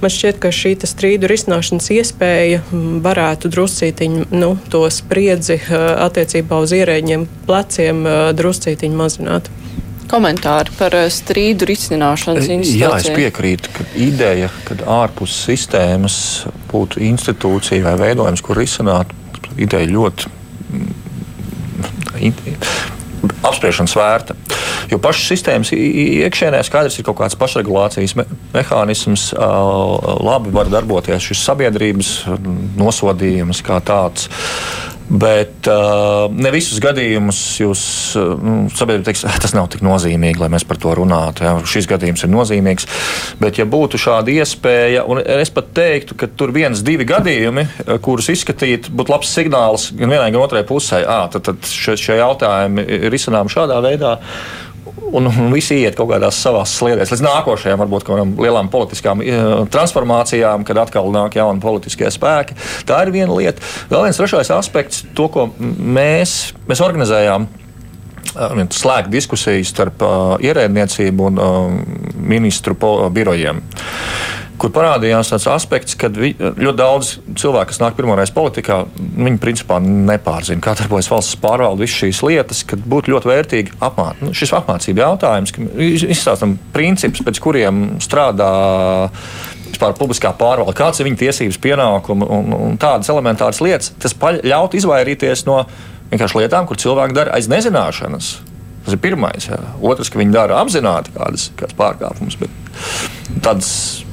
[0.00, 5.58] Man šķiet, ka šī strīdu risināšanas iespēja mm, varētu druscītiņu nu, to spriedzi
[6.08, 8.04] attiecībā uz ierēģiem pleciem
[8.38, 9.50] druscītiņu mazināt
[10.08, 12.80] komentāri par strīdu risināšanas institūciju.
[12.80, 16.16] Jā, es piekrītu, ka ideja, ka ārpus sistēmas
[16.72, 19.12] būtu institūcija vai veidojums, kur risināt,
[19.60, 20.32] ideja ļoti
[20.72, 20.94] mm,
[23.48, 24.36] apspriešanas vērta.
[24.88, 31.44] Jo pašas sistēmas iekšēnē skaidrs ir kaut kāds pašregulācijas me mehānisms, labi var darboties šis
[31.50, 32.12] sabiedrības
[32.80, 34.30] nosodījums kā tāds.
[35.08, 37.82] Bet uh, ne visus gadījumus jūs
[38.20, 41.46] uh, nu, sabiedrība teiks, tas nav tik nozīmīgi, lai mēs par to runātu.
[41.46, 41.54] Ja?
[41.64, 42.88] Šis gadījums ir nozīmīgs.
[43.40, 47.96] Bet, ja būtu šāda iespēja, un es pat teiktu, ka tur viens, divi gadījumi, uh,
[48.04, 52.20] kurus izskatīt, būtu labs signāls gan vienai, gan otrai pusē, à, tad, tad šie, šie
[52.20, 54.18] jautājumi ir izsināmi šādā veidā
[55.12, 59.22] un, un visi iet kaut kādās savās sliedēs, līdz nākošajām, varbūt kādām lielām politiskām
[59.72, 62.58] transformācijām, kad atkal nāk jauni politiskie spēki.
[62.88, 63.64] Tā ir viena lieta.
[63.92, 67.48] Vēl viens trešais aspekts, to, ko mēs, mēs organizējām
[68.74, 71.70] slēgt diskusijas starp uh, ierēdniecību un uh,
[72.28, 72.76] ministru
[73.14, 73.62] birojiem
[74.58, 80.62] kur parādījās tāds aspekts, ka ļoti daudz cilvēku, kas nāk pirmoreiz politikā, viņi principā nepārzina,
[80.64, 84.24] kā darbojas valsts pārvalde, visas šīs lietas, kad būtu ļoti vērtīgi apmācīt.
[84.26, 85.68] Nu, šis apmācība jautājums, ka
[86.10, 88.50] izstāstam principus, pēc kuriem strādā
[89.68, 93.92] vispār publiskā pārvalde, kāds ir viņa tiesības, pienākumi un, un tādas elementāras lietas.
[94.02, 95.62] Tas ļaut izvairīties no
[96.10, 98.32] vienkārši lietām, kur cilvēki dara aiz nezināšanas.
[98.86, 99.46] Tas ir pirmais.
[99.50, 99.60] Jā.
[99.84, 103.70] Otrs, ka viņi dara apzināti kādas, kādas pārkāpumus, bet tādas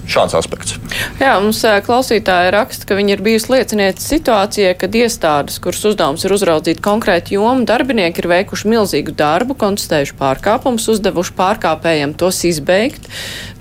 [0.09, 0.75] šāds aspekts.
[1.19, 6.35] Jā, mums klausītāji raksta, ka viņi ir bijusi liecinieci situācijai, kad iestādes, kuras uzdevums ir
[6.35, 13.09] uzraudzīt konkrētu jomu, darbinieki ir veikuši milzīgu darbu, konstatējuši pārkāpumus, uzdevuši pārkāpējiem tos izbeigt.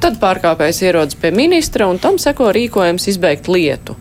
[0.04, 3.98] Tad pārkāpējs ierodas pie ministra un tam seko rīkojums izbeigt lietu.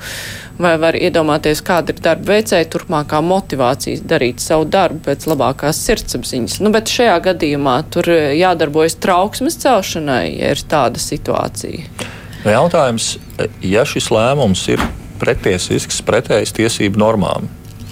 [0.61, 6.59] Vai var iedomāties, kāda ir darba veicēja turpmākā motivācija darīt savu darbu pēc labākās sirdsapziņas?
[6.61, 12.21] Nu, bet šajā gadījumā tur jādarbojas trauksmes celšanai, ja ir tāda situācija.
[12.43, 13.17] Jautājums,
[13.63, 14.81] ja šis lēmums ir
[15.21, 17.47] pretiesisks, pretējs tiesību normām,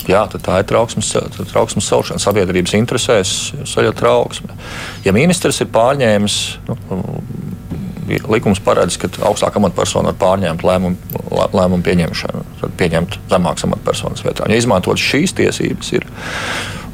[0.09, 1.13] jā, tad tā ir trauksmes,
[1.53, 2.21] trauksmes celšana.
[2.21, 3.35] Sabiedrības interesēs
[3.69, 4.57] saļa trauksme.
[5.05, 6.37] Ja ministrs ir pārņēmis,
[6.67, 6.77] nu,
[8.31, 11.23] likums paredz, ka augstākā amatpersona var pārņemt lēmumu,
[11.55, 14.49] lēmumu pieņemšanu, tad pieņemt zemākas amatpersonas vietā.
[14.51, 16.07] Ja izmantot šīs tiesības, ir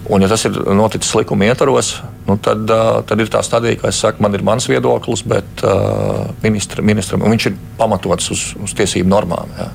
[0.07, 2.69] Un, ja tas ir noticis likuma ietvaros, nu, tad,
[3.09, 7.25] tad ir tā stadija, ka es saku, man ir mans viedoklis, bet uh, ministra, ministram
[7.27, 9.51] viņš ir pamatots uz, uz tiesību normām.
[9.59, 9.67] Jā.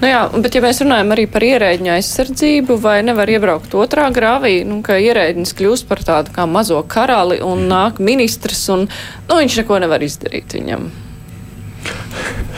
[0.00, 4.58] Nu jā, bet ja mēs runājam arī par ierēģiņa aizsardzību, vai nevar iebraukt otrā grāvī,
[4.68, 9.62] nu, ka ierēģis kļūst par tādu kā mazo karali un nāk ministrs, un nu, viņš
[9.62, 10.90] neko nevar izdarīt viņam?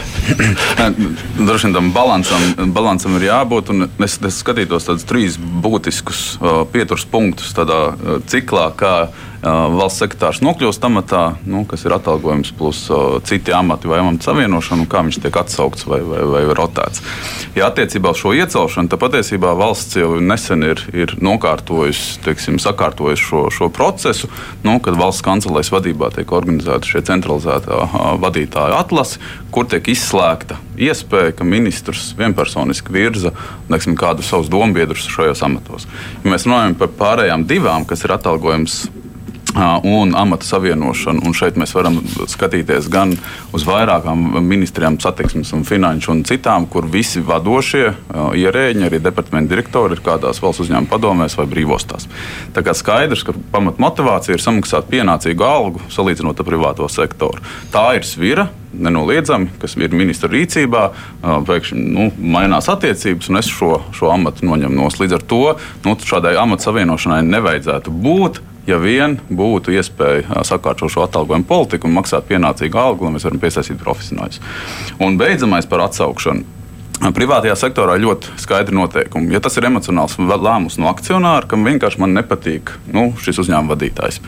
[1.38, 2.42] Droši vien tam balansam,
[2.74, 3.72] balansam ir jābūt.
[4.04, 8.94] Es, es skatītos tādus trīs būtiskus uh, pieturas punktus tādā uh, ciklā, kā
[9.42, 14.82] valsts sekretārs nokļūst amatā, nu, kas ir atalgojums plus uh, citi amati vai amata savienošana,
[14.82, 17.02] un kā viņš tiek atsaukts vai, vai, vai rotēts.
[17.54, 23.28] Ja attiecībā uz šo iecelšanu, tad patiesībā valsts jau nesen ir, ir nokārtojusi, teiksim, sakārtojusi
[23.30, 24.30] šo, šo procesu,
[24.66, 29.22] nu, kad valsts kancelēs vadībā tiek organizēta šie centralizētā uh, vadītāja atlase,
[29.54, 33.32] kur tiek izslēgta iespēja, ka ministrs vienpersoniski virza
[33.70, 35.88] neksim, kādu savus dombiedrus šajos amatos.
[36.22, 38.84] Ja mēs runājam par pārējām divām, kas ir atalgojums
[39.56, 41.22] un amata savienošanu.
[41.26, 43.14] Un šeit mēs varam skatīties gan
[43.56, 47.86] uz vairākām ministrijām, satiksmes un finanšu un citām, kur visi vadošie
[48.38, 52.08] ierēģi, arī departamentu direktori ir kādās valsts uzņēmuma padomēs vai brīvostās.
[52.54, 57.44] Tā kā skaidrs, ka pamat motivācija ir samaksāt pienācīgu algu salīdzinot ar privāto sektoru.
[57.72, 60.82] Tā ir svira, nenoliedzami, kas ir ministra rīcībā,
[61.22, 64.90] pēkšņi nu, mainās attiecības, un es šo, šo amatu noņemu no.
[64.98, 65.42] Līdz ar to
[65.86, 71.96] nu, šādai amatu savienošanai nevajadzētu būt ja vien būtu iespēja sakārtot šo atalgojumu politiku un
[71.96, 74.42] maksāt pienācīgu algu, lai mēs varam piesaistīt profesionāļus.
[75.04, 76.57] Un beidzamais par atsaukšanu.
[76.98, 79.30] Privātajā sektorā ļoti skaidri noteikumi.
[79.30, 84.18] Ja tas ir emocionāls lēmums no akcionāra, kam vienkārši nepatīk nu, šis uzņēmuma vadītājs,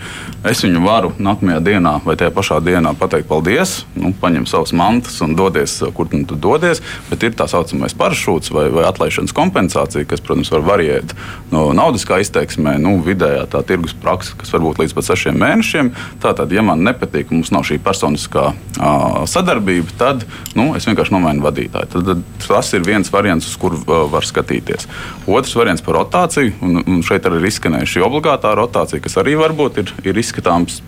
[0.46, 5.18] es viņu varu nākamajā dienā vai tajā pašā dienā pateikt paldies, nu, paņem savas mantas
[5.24, 6.83] un dodies, kur nu tu dodies.
[7.09, 11.16] Bet ir tā saucamais paršūts vai, vai atlaišanas kompensācija, kas, protams, var variēt
[11.50, 15.90] no naudiskā izteiksmē, nu, vidējā tā tirgus praksa, kas var būt līdz pat sešiem mēnešiem.
[16.22, 21.44] Tātad, ja man nepatīk, mums nav šī personiskā uh, sadarbība, tad nu, es vienkārši nomainu
[21.48, 21.92] vadītāju.
[21.96, 22.24] Tad, tad,
[22.60, 24.84] Tas ir viens variants, uz kuru uh, var skatīties.
[25.24, 29.32] Otrs variants par rotāciju, un, un šeit arī ir izskanējusi šī obligātā rotācija, kas arī
[29.40, 30.82] varbūt ir, ir izskatāms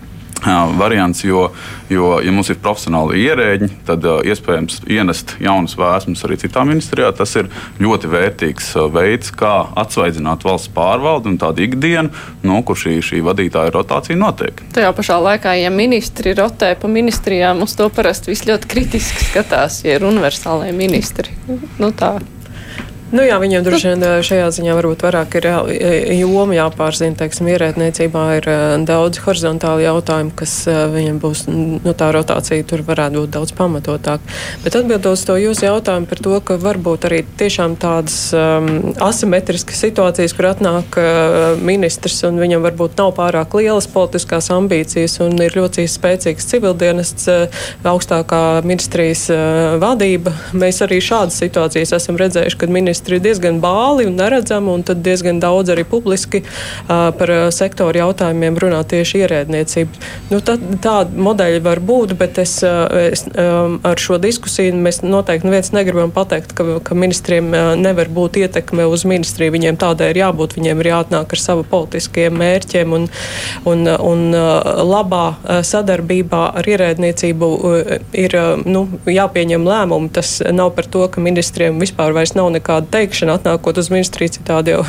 [0.77, 1.47] variants, jo,
[1.89, 7.11] jo, ja mums ir profesionāli ierēģi, tad uh, iespējams ienest jaunas vēsmas arī citā ministrijā.
[7.15, 7.49] Tas ir
[7.83, 13.23] ļoti vērtīgs uh, veids, kā atsvaidzināt valsts pārvaldi un tādu ikdienu, no kur šī, šī
[13.25, 14.63] vadītāja rotācija notiek.
[14.75, 19.83] Tajā pašā laikā, ja ministri rotē pa ministrijām, uz to parasti viss ļoti kritiski skatās,
[19.87, 21.35] ja ir universālai ministri.
[21.79, 22.17] Nu, tā.
[23.13, 25.45] Nu, jā, viņiem droši vien šajā ziņā varbūt vairāk ir
[26.17, 27.13] joma jāpārzina.
[27.19, 28.47] Teiksim, ierēdniecībā ir
[28.89, 34.23] daudz horizontāli jautājumu, kas viņiem būs, nu, tā rotācija tur varētu būt daudz pamatotāk.
[34.63, 39.83] Bet atbildot uz to jūsu jautājumu par to, ka varbūt arī tiešām tādas um, asimetriskas
[39.85, 45.53] situācijas, kur atnāk uh, ministrs un viņam varbūt nav pārāk lielas politiskās ambīcijas un ir
[45.59, 47.61] ļoti spēcīgs civildienests uh,
[47.93, 50.33] augstākā ministrijas uh, vadība.
[50.57, 55.01] Mēs arī šādas situācijas esam redzējuši, kad ministrs ministri diezgan bāli un neredzami, un tad
[55.03, 59.91] diezgan daudz arī publiski uh, par sektoru jautājumiem runā tieši ierēdniecība.
[60.31, 65.47] Nu, tā, tāda modeļa var būt, bet es, es um, ar šo diskusiju mēs noteikti
[65.49, 69.51] neviens negribam pateikt, ka, ka ministriem nevar būt ietekme uz ministriju.
[69.51, 73.09] Viņiem tādai ir jābūt, viņiem ir jāatnāk ar savu politiskiem mērķiem un,
[73.67, 74.23] un, un
[74.93, 75.25] labā
[75.67, 77.51] sadarbībā ar ierēdniecību
[78.23, 80.13] ir nu, jāpieņem lēmumi.
[80.15, 84.75] Tas nav par to, ka ministriem vispār vairs nav nekāda teikšana atnākot uz ministriju, citādi
[84.75, 84.83] jau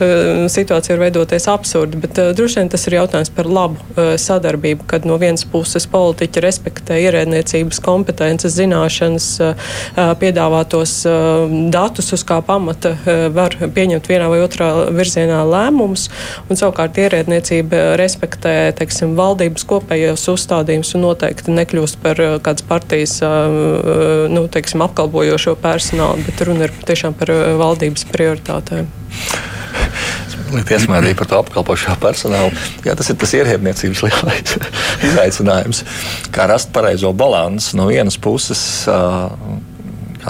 [0.56, 2.00] situācija var veidoties absurdi.
[2.04, 6.98] Bet droši vien tas ir jautājums par labu sadarbību, kad no vienas puses politiķi respektē
[7.04, 9.28] ierēdniecības kompetences, zināšanas,
[10.20, 10.96] piedāvātos
[11.74, 12.94] datus, uz kā pamata
[13.34, 16.08] var pieņemt vienā vai otrā virzienā lēmumus,
[16.48, 23.18] un savukārt ierēdniecība respektē, teiksim, valdības kopējos uzstādījumus un noteikti nekļūst par kādas partijas,
[24.32, 28.90] nu, teiksim, apkalpojošo personālu, bet runa ir tiešām par valdības prioritātēm
[30.62, 32.52] piesmērīja par to apkalpošo personālu.
[32.86, 34.56] Jā, tas ir tas ierēdniecības lielais
[35.08, 35.82] izaicinājums.
[36.34, 38.62] Kā rast pareizo balansu no vienas puses.
[38.86, 39.32] Uh,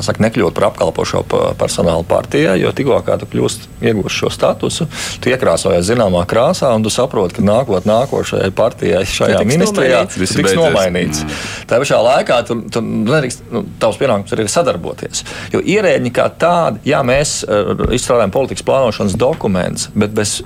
[0.03, 1.23] saka, nekļūt par apkalpošo
[1.61, 4.89] personālu partijā, jo tikko kā tu kļūsi iegūst šo statusu,
[5.21, 10.35] tu iekrāsojies zināmā krāsā un tu saproti, ka nākot nākošajai partijai šajā ministrijā nomainīts.
[10.35, 11.23] tiks nomainīts.
[11.25, 11.45] Mm.
[11.71, 15.25] Tā pašā laikā tu, tu nedrīkst, nu, tavs pienākums ir sadarboties.
[15.55, 20.41] Jo ierēģi kā tādi, jā, mēs uh, izstrādājam politikas plānošanas dokumentus, bet bez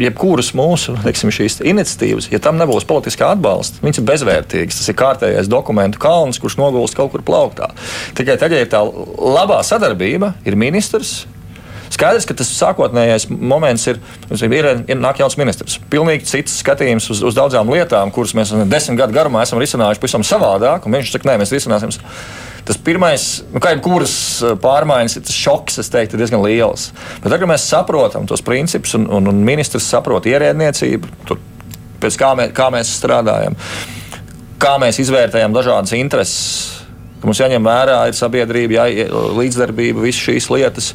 [0.00, 1.30] jebkuras mūsu teiksim,
[1.70, 4.80] iniciatīvas, ja tam nebūs politiskā atbalsta, viņas ir bezvērtīgas.
[4.80, 7.70] Tas ir kārtējais dokumentu kalns, kurš nogulst kaut kur plauktā.
[8.18, 11.24] Tikai tagad, ja tā labā sadarbība ir ministrs.
[11.94, 14.00] Skaidrs, ka tas sākotnējais moments ir,
[14.34, 15.76] ir, ir nāk jauns ministrs.
[15.92, 20.26] Pilnīgi cits skatījums uz, uz daudzām lietām, kuras mēs desmit gadu garumā esam risinājuši pavisam
[20.26, 20.88] savādāk.
[20.90, 21.94] Viņš saka, nē, mēs risināsim
[22.64, 26.90] tas pirmais, nu, kā jebkuras eh, pārmaiņas, tas šoks, es teiktu, ir diezgan liels.
[27.22, 31.42] Bet tagad, mēs saprotam tos principus, un, un, un ministrs saprot ierēdniecību, tur,
[32.02, 33.58] pēc kā, mē, kā mēs strādājam,
[34.60, 36.80] kā mēs izvērtējam dažādas intereses.
[37.24, 39.06] Mums jāņem vērā ir sabiedrība, jā,
[39.38, 40.90] līdzdarbība, visas šīs lietas,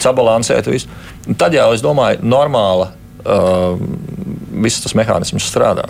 [0.00, 0.88] sabalansēt visu.
[1.36, 2.88] Tad jau, es domāju, normāla
[3.26, 3.76] uh,
[4.64, 5.84] viss tas mehānisms strādā.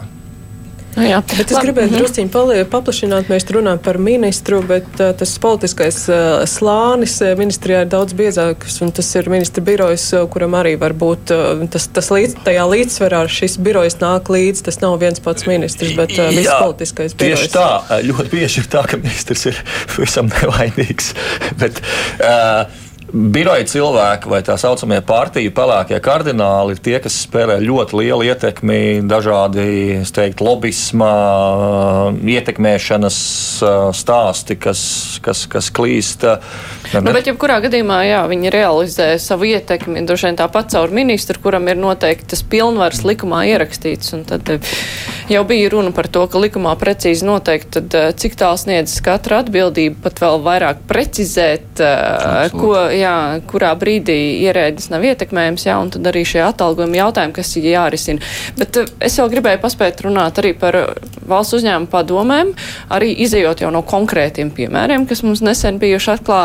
[0.97, 1.19] Nu, jā.
[1.29, 1.99] bet es gribēju mm -hmm.
[2.01, 3.29] drusciņi paplašināt.
[3.29, 8.81] Mēs runājam par ministru, bet uh, tas politiskais uh, slānis ministrijā ir daudz biezāks.
[8.97, 13.29] Tas ir ministra birojs, kuram arī var būt uh, tas, tas līdz, tajā līdzsvarā.
[13.29, 14.65] Šis birojs nāk līdzi.
[14.65, 17.41] Tas nav viens pats ministrs, bet uh, viss politiskais birojs.
[17.41, 18.01] Tieši tā.
[18.09, 19.63] Ļoti bieži ir tā, ka ministrs ir
[19.99, 21.13] visam nevainīgs.
[21.61, 21.83] bet,
[22.25, 28.27] uh, Biroja cilvēki vai tā saucamie partiju pelēkie kardināli ir tie, kas spēlē ļoti lielu
[28.27, 31.11] ietekmi, dažādi teiktu, lobisma,
[32.19, 33.19] ietekmēšanas
[33.95, 34.81] stāsti, kas,
[35.23, 36.27] kas, kas klīst.
[36.97, 41.71] Nu, bet, jebkurā gadījumā, jā, viņi realizē savu ietekmi, droši vien tāpat caur ministru, kuram
[41.71, 44.17] ir noteikti tas pilnvars likumā ierakstīts.
[44.27, 44.51] Tad
[45.31, 50.01] jau bija runa par to, ka likumā precīzi noteikti, tad, cik tāls sniedzas katra atbildība,
[50.09, 52.59] pat vēl vairāk precizēt, Absolut.
[52.59, 53.15] ko jā,
[53.51, 58.33] kurā brīdī ierēdnis nav ietekmējams, jā, un tad arī šie atalgojumi jautājumi, kas ir jārisina.
[58.59, 60.79] Bet eh, es vēl gribēju paspēt runāt arī par
[61.27, 62.53] valsts uzņēmumu padomēm,
[62.93, 66.41] arī izējot jau no konkrētiem piemēriem, kas mums nesen bijuši atklā,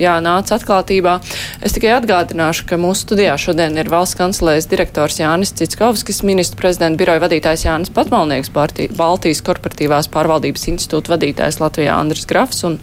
[0.00, 1.18] jā, nāca atklātībā.
[1.64, 7.00] Es tikai atgādināšu, ka mūsu studijā šodien ir valsts kancelēs direktors Jānis Citskovskis, ministru prezidenta
[7.02, 8.52] biroja vadītājs Jānis Patmalnieks,
[8.96, 12.80] Baltijas korporatīvās pārvaldības institūta vadītājs Latvijā Andris Grafs un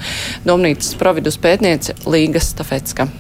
[0.48, 3.13] Domnītas providus pētniece Līga Stafetska.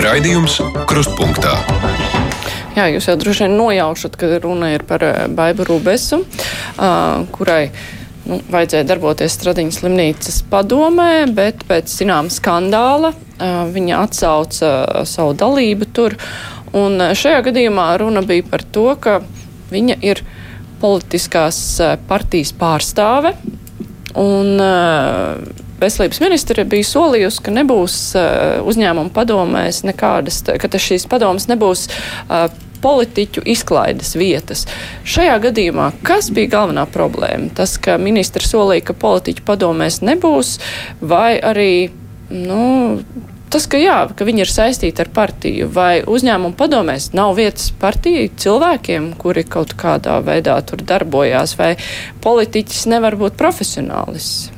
[0.00, 0.56] Raidījums
[0.88, 1.52] Krustpunktā.
[2.74, 7.70] Jā, jūs jau droši vien nojaušat, ka runa ir par eh, Baibu Rūbesu, uh, kurai
[8.24, 14.72] nu, vajadzēja darboties Stradiņas slimnīcas padomē, bet pēc zinām skandāla uh, viņa atsauca
[15.06, 16.18] savu dalību tur.
[16.74, 19.18] Un šajā gadījumā runa bija par to, ka
[19.70, 20.22] viņa ir
[20.80, 21.58] politiskās
[22.08, 23.34] partijas pārstāve.
[24.18, 31.48] Un, uh, veselības ministre bija solījusi, ka nebūs uh, uzņēmuma padomēs nekādas, ka šīs padomas
[31.50, 34.66] nebūs uh, politiķu izklaides vietas.
[35.08, 37.50] Šajā gadījumā, kas bija galvenā problēma?
[37.56, 40.56] Tas, ka ministra solīja, ka politiķu padomēs nebūs,
[41.00, 41.90] vai arī,
[42.32, 42.62] nu,
[43.52, 48.30] tas, ka jā, ka viņi ir saistīti ar partiju, vai uzņēmumu padomēs nav vietas partiju
[48.40, 51.74] cilvēkiem, kuri kaut kādā veidā tur darbojās, vai
[52.24, 54.50] politiķis nevar būt profesionālis.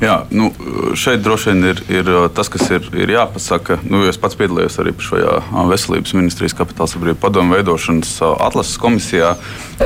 [0.00, 0.48] Jā, nu,
[0.96, 3.78] šeit droši vien ir, ir tas, kas ir, ir jāpasaka.
[3.84, 5.38] Nu, es pats piedalījos arī šajā
[5.68, 9.34] veselības ministrijas kapitāla sabiedrību padomu veidošanas atlases komisijā,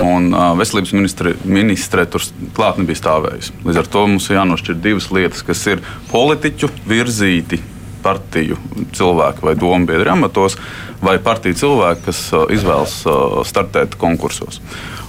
[0.01, 2.25] un veselības ministre, ministre tur
[2.57, 3.57] klāt nebija stāvējusi.
[3.67, 7.61] Līdz ar to mums ir jānošķir divas lietas, kas ir politiķu virzīti
[8.07, 8.59] partiju
[8.95, 10.55] cilvēki vai domu biedri amatos,
[11.03, 12.21] vai partiju cilvēki, kas
[12.55, 13.01] izvēlas
[13.51, 14.61] startēt konkursos.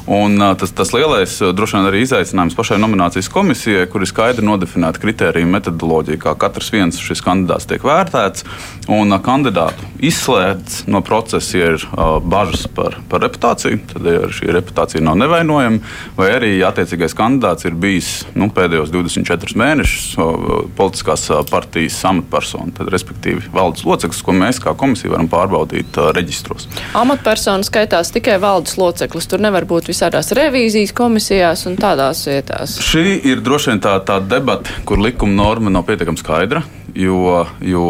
[0.08, 5.02] Un, tas, tas lielais, droši vien, arī izaicinājums pašai nominācijas komisijai, kur ir skaidri nodefinēta
[5.04, 8.46] kritērija metodoloģija, kā katrs viens šis kandidāts tiek vērtēts.
[8.88, 15.04] Un kandidātu izslēdz no procesa, ir uh, bažas par, par reputāciju, tad ja šī reputācija
[15.04, 15.82] nav nevainojama,
[16.16, 22.94] vai arī attiecīgais kandidāts ir bijis nu, pēdējos 24 mēnešus uh, politiskās partijas amatpersona, tad
[22.94, 26.70] respektīvi valdes loceklis, ko mēs kā komisija varam pārbaudīt uh, reģistros.
[26.96, 29.28] Amatpersona skaitās tikai valdes loceklis.
[29.28, 32.78] Tur nevar būt visādās revīzijas komisijās un tādās vietās.
[32.86, 36.62] Šī ir droši vien tā, tā debata, kur likuma norma nav pietiekami skaidra,
[36.94, 37.88] jo, jo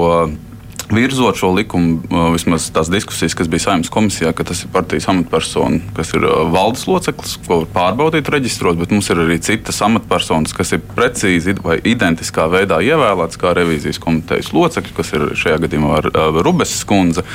[0.92, 2.00] virzot šo likumu,
[2.34, 6.24] vismaz tās diskusijas, kas bija saimnes komisijā, ka tas ir partijas amatpersona, kas ir
[6.54, 11.58] valdes loceklis, ko var pārbaudīt reģistros, bet mums ir arī citas amatpersonas, kas ir precīzi
[11.64, 16.02] vai identiskā veidā ievēlētas kā revīzijas komitejas locekļi, kas ir šajā gadījumā
[16.46, 17.26] Rubes skundze,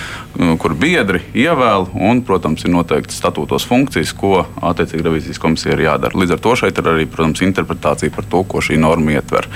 [0.63, 6.17] kur biedri ievēl un, protams, ir noteikti statūtos funkcijas, ko attiecīgi revīzijas komisija ir jādara.
[6.19, 9.49] Līdz ar to šeit ir arī, protams, interpretācija par to, ko šī norma ietver.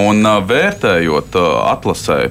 [0.00, 2.22] Un vērtējot atlasē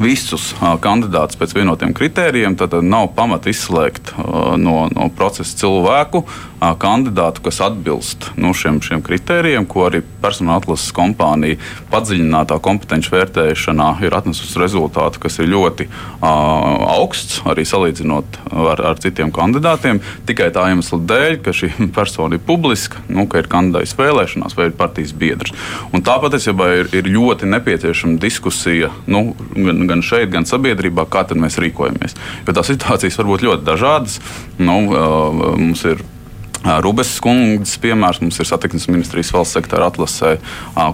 [0.00, 0.50] visus
[0.84, 4.12] kandidātus pēc vienotiem kritērijiem, tad nav pamata izslēgt
[4.60, 6.24] no, no procesa cilvēku
[6.60, 11.58] kandidātu, kas atbilst nu, šiem, šiem kritērijiem, ko arī personāla atlases kompānija
[11.92, 15.88] padziļinātā kompetenci vērtēšanā ir atnesusi rezultātu, kas ir ļoti
[16.24, 18.40] augsts, arī salīdzinot
[18.72, 20.00] ar, ar citiem kandidātiem.
[20.28, 24.70] Tikai tā iemesla dēļ, ka šī persona ir publiska, nu, ka ir kandidāts vēlēšanās vai
[24.70, 25.54] ir partijas biedrs.
[25.92, 28.90] Un tāpat es jau ir, ir ļoti nepieciešama diskusija.
[29.06, 32.18] Nu, gan, gan šeit, gan sabiedrībā, kā mēs rīkojamies.
[32.46, 34.20] Jo tās situācijas var būt ļoti dažādas.
[34.58, 34.82] Nu,
[35.56, 36.04] mums ir
[36.82, 40.32] Rubes kundzes piemērs mums ir satiksmes ministrijas valsts sektora atlasē,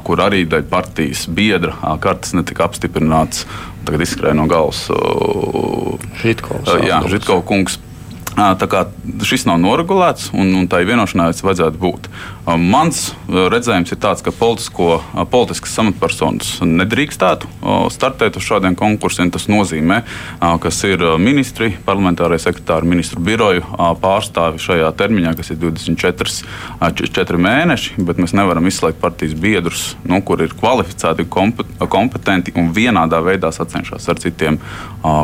[0.05, 3.47] kur arī daļa partijas biedra kartes netika apstiprināts.
[3.87, 4.85] Tagad izskrēja no galvas
[7.15, 7.47] Žitkovs.
[7.49, 7.81] Kungs
[8.33, 8.87] Tā kā
[9.29, 12.07] šis nav noregulēts, un, un tā vienošanās vajadzētu būt.
[12.43, 17.47] Mans redzējums ir tāds, ka politiskas amatpersonas nedrīkstētu
[17.95, 19.31] startēt uz šādiem konkursiem.
[19.31, 20.01] Tas nozīmē,
[20.41, 23.63] ka ir ministri, parlamentārie sekretāri, ministru biroju
[24.03, 30.43] pārstāvi šajā termiņā, kas ir 24 mēneši, bet mēs nevaram izslēgt partijas biedrus, nu, kur
[30.43, 34.59] ir kvalificēti, kompetenti un vienādā veidā sacenšas ar citiem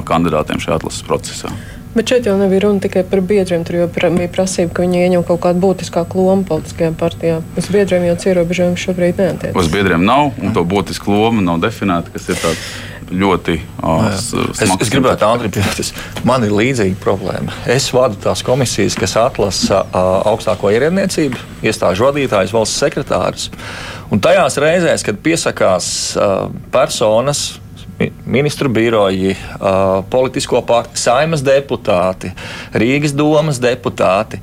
[0.07, 1.51] kandidātiem šajā atlases procesā.
[1.99, 3.65] Bet šeit jau nebija runa tikai par biedriem.
[3.67, 7.08] Tur jau bija prasība, ka viņi ieņem kaut kādu būtiskāku lomu politiskajā partijā.
[7.59, 9.57] Uz biedriem jau ierobežojumi šobrīd neatiecas.
[9.59, 12.69] Uz biedriem nav, un to būtisku lomu nav definēta, kas ir tāds
[13.09, 14.31] ļoti uh, es,
[14.83, 15.97] es gribētu ātri piebilst,
[16.29, 17.55] man ir līdzīga problēma.
[17.71, 23.49] Es vadu tās komisijas, kas atlasa uh, augstāko ierēdniecību, iestāžu vadītājus, valsts sekretārus.
[24.13, 27.59] Un tajās reizēs, kad piesakās uh, personas,
[28.31, 29.33] ministru biroji,
[30.11, 32.31] politisko partiju, saimas deputāti,
[32.71, 34.39] Rīgas domas deputāti.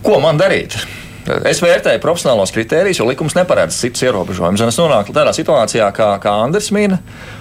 [0.00, 0.78] Ko man darīt?
[1.26, 4.62] Es vērtēju profesionālos kritērijus, jo likums neparedz citus ierobežojumus.
[4.62, 7.00] Es nonāku tādā situācijā, kā, kā Andris Mina.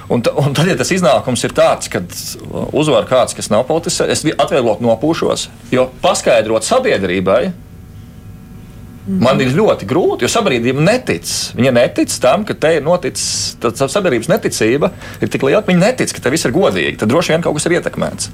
[0.09, 2.01] Un, un tad, ja tas iznākums ir tāds, ka
[2.73, 5.49] uzvar kāds, kas nav politisks, es atvieglot nopūšos.
[5.75, 7.43] Jo paskaidrot sabiedrībai,
[9.05, 11.29] Man ir ļoti grūti, jo sabiedrība netic.
[11.53, 14.89] Viņa netic tam, ka te ir noticis, tad sabiedrības neticība
[15.21, 16.95] ir tik liela, ka viņi netic, ka te viss ir godīgi.
[16.97, 18.31] Tad droši vien kaut kas ir ietekmēts.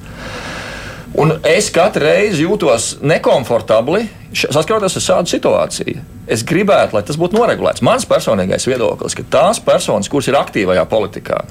[1.20, 6.04] Un es katru reizi jūtos nekomfortabli saskatoties ar šādu situāciju.
[6.32, 7.82] Es gribētu, lai tas būtu noregulēts.
[7.84, 11.42] Mans personīgais viedoklis, ka tās personas, kuras ir aktīvajā politikā,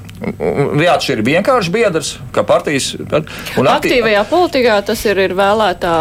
[0.81, 2.93] jāatšķir vienkārši biedrs, kā partijas.
[3.61, 5.95] Aktīvajā politikā tas ir, ir vēlētā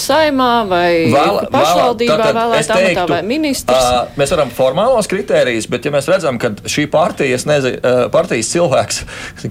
[0.00, 3.86] saimā vai Vēl, pašvaldībā, vēl, vēlētā teiktu, amatā vai ministrs.
[3.86, 8.50] Uh, mēs varam formālos kritērijus, bet ja mēs redzam, ka šī partijas, nezinu, uh, partijas
[8.54, 9.02] cilvēks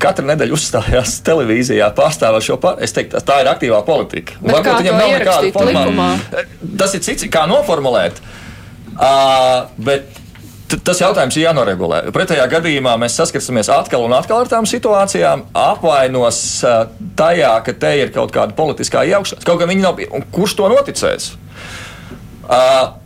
[0.02, 4.40] katru nedēļu uzstājās televīzijā, pārstāvā šo partiju, es teiktu, tā ir aktīvā politika.
[4.42, 6.46] Bet Varbūt viņam nav nekāda formāla.
[6.80, 8.22] Tas ir cits, kā noformulēt.
[8.96, 10.22] Uh, bet
[10.86, 12.02] tas jautājums ir jānoregulē.
[12.16, 16.40] Pretējā gadījumā mēs saskarsimies atkal un atkal ar tām situācijām, apvainos
[17.20, 19.46] tajā, ka te ir kaut kāda politiskā iejaukšanās.
[19.46, 20.02] Kaut gan viņi nav,
[20.36, 21.30] kurš to noticēs?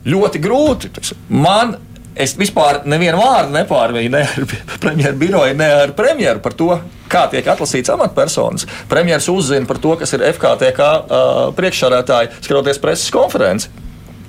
[0.09, 0.91] Ļoti grūti.
[1.31, 1.75] Man
[2.19, 4.47] es vispār nevienu vārdu nepārvīju ne ar
[4.83, 6.73] premjeru biroju, ne ar premjeru par to,
[7.09, 8.67] kā tiek atlasīts amatpersonas.
[8.91, 13.71] Premjeras uzzina par to, kas ir FKTK uh, priekšsādātāji, skatoties preses konferenci,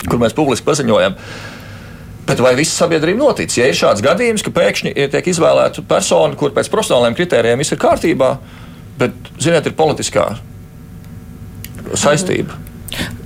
[0.06, 1.18] kur mēs publiski paziņojam.
[2.30, 3.54] Bet vai viss sabiedrība notic?
[3.58, 7.80] Ja ir šāds gadījums, ka pēkšņi tiek izvēlēta persona, kur pēc profesionāliem kritērijiem viss ir
[7.82, 8.34] kārtībā,
[9.00, 10.28] bet, ziniet, ir politiskā
[11.98, 12.69] saistība.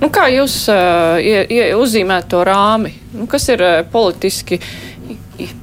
[0.01, 2.93] Nu, kā jūs uh, ie, ie, uzzīmējat to rāmi?
[3.15, 4.59] Nu, kas ir uh, politiski?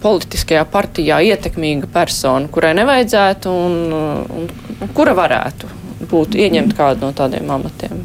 [0.02, 5.70] Politiskajā partijā ietekmīga persona, kurai nevajadzētu un, un, un kura varētu
[6.10, 8.02] būt ieņemt kādu no tādiem amatiem?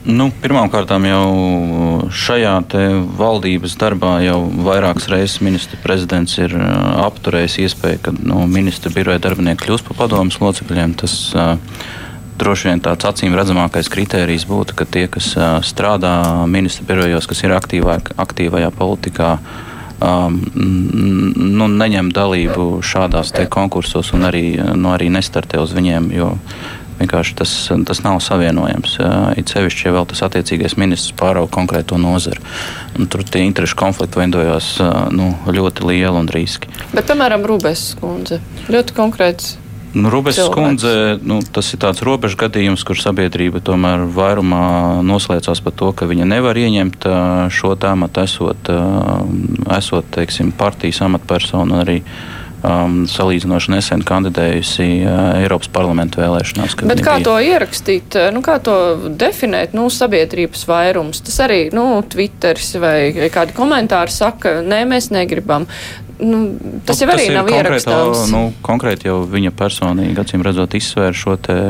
[0.00, 2.54] Nu, Pirmkārt, jau šajā
[3.18, 9.66] valdības darbā jau vairākas reizes ministra prezidents ir apturējis iespēju, ka no ministra biroja darbinieki
[9.66, 10.94] kļūst par padomus locekļiem.
[11.02, 11.58] Tas uh,
[12.40, 15.32] droši vien tāds acīm redzamākais kritērijs būtu, ka tie, kas
[15.68, 16.14] strādā
[16.50, 19.30] ministra birojos, kas ir aktīvā, aktīvajā politikā,
[20.00, 26.12] um, nu, neņem dalību šādās konkursos un arī, nu, arī nestartē uz viņiem.
[27.00, 27.52] Vienkārši tas,
[27.88, 28.98] tas nav savienojams.
[29.40, 32.42] It sevišķi, ja vēl tas attiecīgais ministrs pārauga konkrēto nozari.
[32.98, 34.74] Un tur tie interešu konflikti veidojās
[35.16, 36.68] nu, ļoti lieli un riski.
[36.92, 39.54] Bet, piemēram, Rūbēs kundze ļoti konkrēts.
[39.90, 40.92] Nu, Rūbēs kundze,
[41.26, 46.28] nu, tas ir tāds robežu gadījums, kur sabiedrība tomēr vairumā noslēdzās par to, ka viņa
[46.30, 47.06] nevar ieņemt
[47.50, 48.70] šo tēmatu, esot,
[49.78, 51.96] esot teiksim, partijas amatpersonu arī
[52.62, 56.76] um, salīdzinoši nesen kandidējusi uh, Eiropas parlamentu vēlēšanās.
[56.84, 57.26] Bet kā bija...
[57.26, 58.76] to ierakstīt, nu, kā to
[59.20, 61.24] definēt, nu, sabiedrības vairums?
[61.26, 65.66] Tas arī, nu, Twitteris vai kādi komentāri saka, nē, mēs negribam.
[66.20, 66.40] Nu,
[66.86, 68.24] tas nu, jau arī tas nav ierakstāms.
[68.32, 71.60] Nu, konkrēti jau viņa personīgi, acīm redzot, izsvēra šo te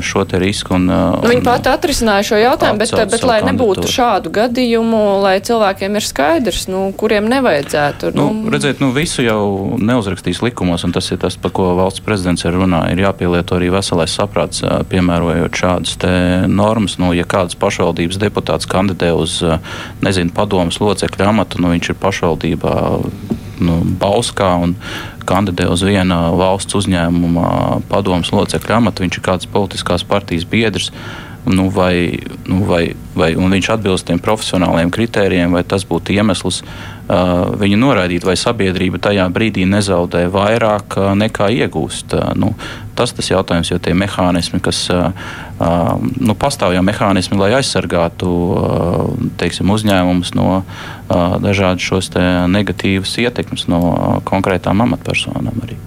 [0.00, 0.74] šo risku.
[0.74, 5.98] Un, nu, viņi pat atrisināja šo jautājumu, bet, bet lai nebūtu šādu gadījumu, lai cilvēkiem
[5.98, 8.12] ir skaidrs, nu, kuriem nevajadzētu.
[8.16, 12.04] Nu, nu, redziet, nu, visu jau neuzrakstīs likumos, un tas ir tas, par ko valsts
[12.04, 12.96] prezidents ir runājis.
[12.96, 15.98] Ir jāpielieto arī veselais saprāts, piemērojot šādas
[16.48, 16.96] normas.
[17.02, 19.42] Nu, ja kāds pašvaldības deputāts kandidē uz,
[20.04, 22.76] nezinu, padomus locekļu amatu, nu, viņš ir pašvaldībā
[23.60, 24.74] nu, Bauskā un
[25.26, 29.04] kandidē uz viena valsts uzņēmuma padomus locekļu amatu.
[29.04, 30.92] Viņš ir kāds politiskās partijas biedrs.
[31.46, 32.18] Nu, vai,
[32.50, 38.26] nu, vai, vai viņš atbilst tiem profesionāliem kritērijiem, vai tas būtu iemesls uh, viņu noraidīt,
[38.26, 42.16] vai sabiedrība tajā brīdī nezaudē vairāk uh, nekā iegūst.
[42.18, 42.50] Uh, nu,
[42.98, 45.14] tas ir jautājums, jo tie mehānismi, kas uh,
[46.18, 48.30] nu, pastāv jau mehānismi, lai aizsargātu
[49.38, 50.64] teiksim, uzņēmumus no
[51.06, 52.10] dažādas šos
[52.50, 53.80] negatīvas ietekmes no
[54.26, 55.62] konkrētām amatpersonām.
[55.62, 55.78] Arī.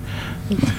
[0.49, 0.77] Nu.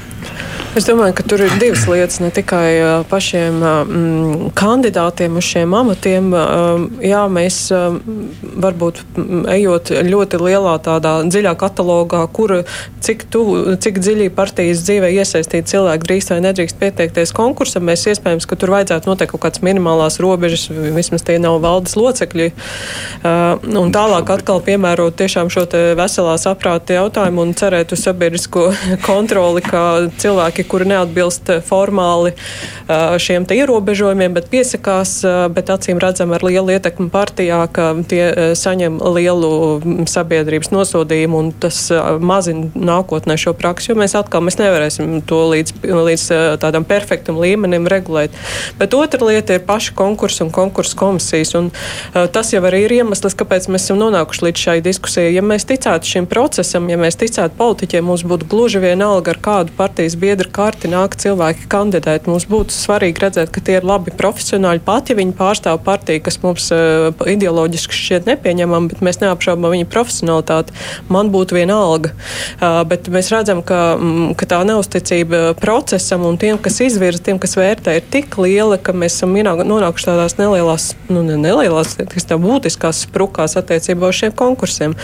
[0.78, 2.20] Es domāju, ka tur ir divas lietas.
[2.22, 6.28] Ne tikai pašiem mm, kandidātiem uz šiem amatiem.
[7.02, 7.56] Jā, mēs
[8.62, 9.00] varbūt
[9.50, 12.60] ejot ļoti lielā tādā dziļā katalogā, kur
[13.02, 13.42] cik, tu,
[13.82, 18.70] cik dziļi partijas dzīvē iesaistīti cilvēki drīkst vai nedrīkst pieteikties konkursam, mēs iespējams, ka tur
[18.76, 22.50] vajadzētu noteikt kaut kādas minimālās robežas, vismaz tie nav valdes locekļi.
[23.26, 28.68] Un tālāk atkal piemērot tiešām šo te veselā saprāta jautājumu un cerēt uz sabiedrisko
[29.08, 29.84] kontroli, ka
[30.20, 36.32] cilvēki cilvēki, kuri neatbilst eh, formāli eh, šiem ierobežojumiem, bet piesakās, eh, bet acīm redzam
[36.32, 41.90] ar lielu ietekmi partijā, ka tie saņem lielu mm, sabiedrības nosodījumu un tas
[42.20, 46.24] mazina nākotnē šo praksi, jo mēs atkal mēs nevarēsim to līdz, līdz
[46.60, 48.30] tādam perfektam līmenim regulēt.
[48.78, 51.70] Bet otra lieta ir paši konkursi un konkursu komisijas, un
[52.32, 55.34] tas jau arī ir iemesls, kāpēc mēs esam nonākuši līdz šai diskusijai.
[55.34, 59.74] Ja mēs ticētu šim procesam, ja mēs ticētu politiķiem, mums būtu gluži vienalga, ar kādu
[59.76, 62.28] partijas biedru karti nāk cilvēki kandidēt.
[62.30, 66.40] Mums būtu svarīgi redzēt, ka tie ir labi profesionāļi pat, ja viņi pārstāv partiju, kas
[66.44, 70.76] mums uh, ideoloģiski šķiet nepieņemama, bet mēs neapšaubām viņa profesionalitāti.
[71.12, 72.12] Man būtu viena alga.
[72.60, 77.40] Uh, bet mēs redzam, ka, mm, ka tā neusticība procesam un tiem, kas izvirza, tiem,
[77.42, 82.26] kas vērtē, ir tik liela, ka mēs esam nonākuši tādās nelielās, nu, ne nelielās, kas
[82.28, 84.96] tā būtiskās sprukās attiecībā uz šiem konkursiem.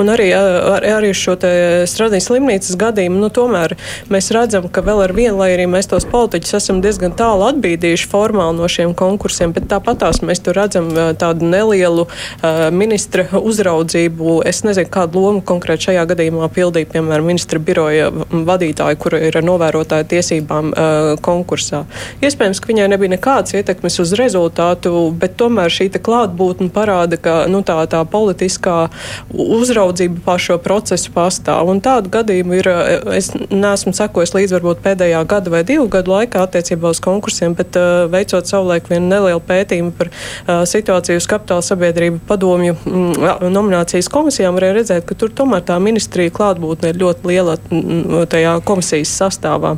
[0.00, 1.52] Un arī, ar, arī šo te
[1.90, 3.76] Stradīs slimnīcas gadījumu, nu, tomēr
[4.12, 7.48] mēs redzam, ka vēl vēl ar vienu, lai arī mēs tos politiķus esam diezgan tālu
[7.48, 14.40] atbīdījuši formāli no šiem konkursiem, bet tāpatās mēs tur redzam tādu nelielu uh, ministra uzraudzību.
[14.46, 19.46] Es nezinu, kādu lomu konkrēti šajā gadījumā pildīja, piemēram, ministra biroja vadītāja, kura ir ar
[19.46, 21.84] novērotāju tiesībām uh, konkursā.
[22.22, 27.64] Iespējams, ka viņai nebija nekādas ietekmes uz rezultātu, bet tomēr šī klātbūtne parāda, ka nu,
[27.66, 28.88] tā, tā politiskā
[29.32, 31.70] uzraudzība pār šo procesu pastāv.
[31.70, 32.70] Un tādu gadījumu ir,
[33.14, 37.78] es neesmu sekojis līdz varbūt pēdējā gada vai divu gadu laikā attiecībā uz konkursiem, bet
[37.80, 44.10] uh, veicot savulaik vienu nelielu pētījumu par uh, situāciju uz kapitāla sabiedrību padomju mm, nominācijas
[44.12, 49.16] komisijām, varēja redzēt, ka tur tomēr tā ministrija klātbūtne ir ļoti liela mm, tajā komisijas
[49.22, 49.76] sastāvā.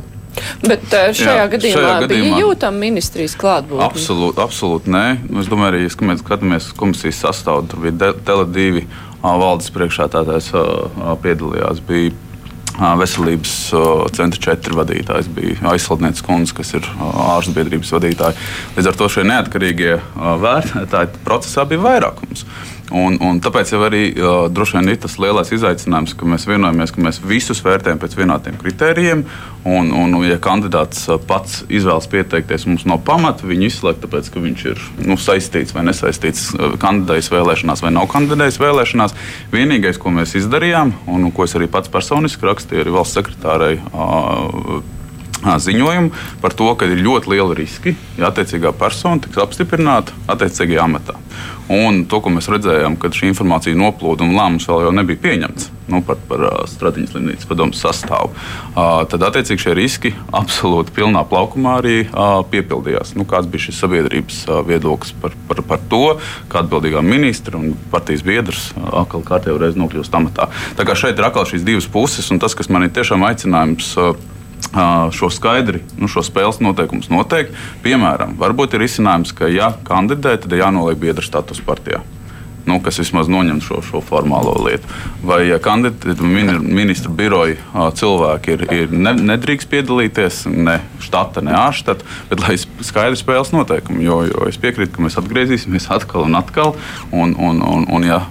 [0.61, 3.87] Bet uh, šajā Jā, gadījumā, šajā gadījumā bija jūtama ministrijas klātbūtne?
[3.87, 5.05] Absolūti, absolūti nē.
[5.41, 8.85] Es domāju, arī, ja mēs skatāmies komisijas sastāvu, tur bija Tele2
[9.23, 10.51] valdes priekšētātājs
[11.23, 11.81] piedalījās.
[11.87, 12.13] Bija
[12.77, 13.53] veselības
[14.17, 18.37] centra četri vadītājs bija aizsaldnieks kundze, kas ir ārstu biedrības vadītāja.
[18.77, 19.95] Līdz ar to šie neatkarīgie
[20.43, 22.45] vērtētāji procesā bija vairākums.
[22.95, 26.93] Un, un tāpēc jau arī uh, droši vien ir tas lielais izaicinājums, ka mēs vienojamies,
[26.95, 29.25] ka mēs visus vērtējam pēc vienādiem kritērijiem.
[29.67, 34.65] Un, un, ja kandidāts pats izvēlas pieteikties, mums nav pamata viņu izslēgt, tāpēc ka viņš
[34.71, 39.17] ir nu, saistīts vai nesaistīts kandidējas vēlēšanās vai nav kandidējis vēlēšanās.
[39.51, 43.73] Vienīgais, ko mēs izdarījām, un ko es arī pats personiski rakstīju arī valsts sekretārai.
[43.91, 44.79] Uh,
[45.43, 46.11] ziņojumu
[46.41, 51.17] par to, ka ir ļoti liela riski, ja attiecīgā persona tiks apstiprināta attiecīgajā amatā.
[51.73, 56.01] Un to, ko mēs redzējām, kad šī informācija noplūda un lēmums vēl nebija pieņemts nu,
[56.05, 58.31] par, par Stradiņas slimnīcas padomu sastāvu,
[59.11, 61.97] tad attiecīgi šie riski absolūti pilnā plaukumā arī
[62.51, 63.15] piepildījās.
[63.19, 66.03] Nu, kāds bija šis sabiedrības viedoklis par, par, par to,
[66.51, 70.49] kā atbildīgā ministra un partijas biedrs atkal kārtējo reizi nokļūst amatā.
[70.79, 73.95] Tā kā šeit ir atkal šīs divas puses, un tas, kas man ir tiešām aicinājums.
[75.17, 77.55] Šo skaidri, nu, šo spēles noteikumus noteikt.
[77.85, 82.03] Piemēram, varbūt ir izcinājums, ka, ja kandidē, tad jānoliek biedra status partijā.
[82.67, 84.89] Nu, kas vismaz noņem šo, šo formālo lietu.
[85.23, 86.19] Vai ja kandidāti,
[86.59, 93.23] ministra biroja cilvēki ir, ir ne, nedrīkst piedalīties ne štata, ne ārštata, bet lai skaidrs
[93.23, 94.03] spēles noteikumi.
[94.03, 96.75] Jo, jo es piekrītu, ka mēs atgriezīsimies atkal un atkal.
[97.15, 98.25] Un, un, un, un ja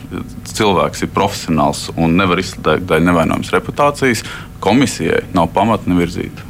[0.56, 4.24] cilvēks ir profesionāls un nevar izslēgt daļu nevainojamas reputācijas,
[4.64, 6.44] komisijai nav pamata nevirzīt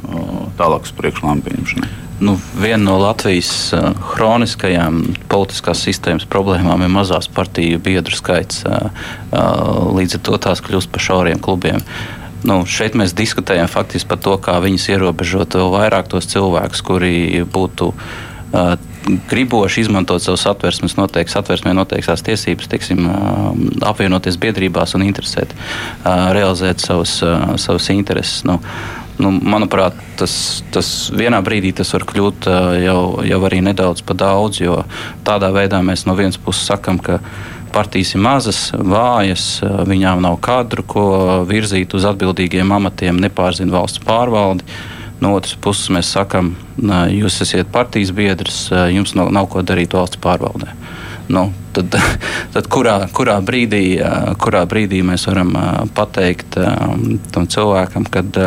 [0.57, 1.95] tālākus priekšlēmumu pieņemšanai.
[2.19, 8.63] Nu, viena no Latvijas uh, hroniskajām politiskās sistēmas problēmām ir mazās partiju biedru skaits.
[8.65, 8.87] Uh,
[9.29, 11.83] uh, līdz ar to tās kļūst par šauriem klubiem.
[12.47, 17.43] Nu, šeit mēs diskutējam faktiski par to, kā viņus ierobežot vēl vairāk tos cilvēkus, kuri
[17.53, 18.73] būtu uh,
[19.29, 23.07] griboši izmantot savus satversmes noteikts, satversmē noteiktās tiesības, teiksim,
[23.87, 25.53] apvienoties biedrībās un interesēt,
[26.05, 27.19] realizēt savus,
[27.61, 28.43] savus intereses.
[28.47, 28.59] Nu,
[29.21, 32.49] nu, manuprāt, tas, tas vienā brīdī tas var kļūt
[32.83, 34.81] jau, jau arī nedaudz par daudz, jo
[35.27, 37.21] tādā veidā mēs no vienas puses sakam, ka
[37.73, 41.07] partijas ir mazas, vājas, viņām nav kadru, ko
[41.49, 44.65] virzīt uz atbildīgiem amatiem, nepārzina valsts pārvaldi.
[45.23, 46.51] No otras puses, mēs sakām,
[47.09, 50.69] jūs esat partijas biedrs, jums nav, nav ko darīt valsts pārvaldē.
[51.33, 51.97] Nu, tad,
[52.53, 53.97] tad kurā, kurā, brīdī,
[54.41, 55.55] kurā brīdī mēs varam
[55.97, 56.59] pateikt
[57.33, 58.41] tam cilvēkam, kad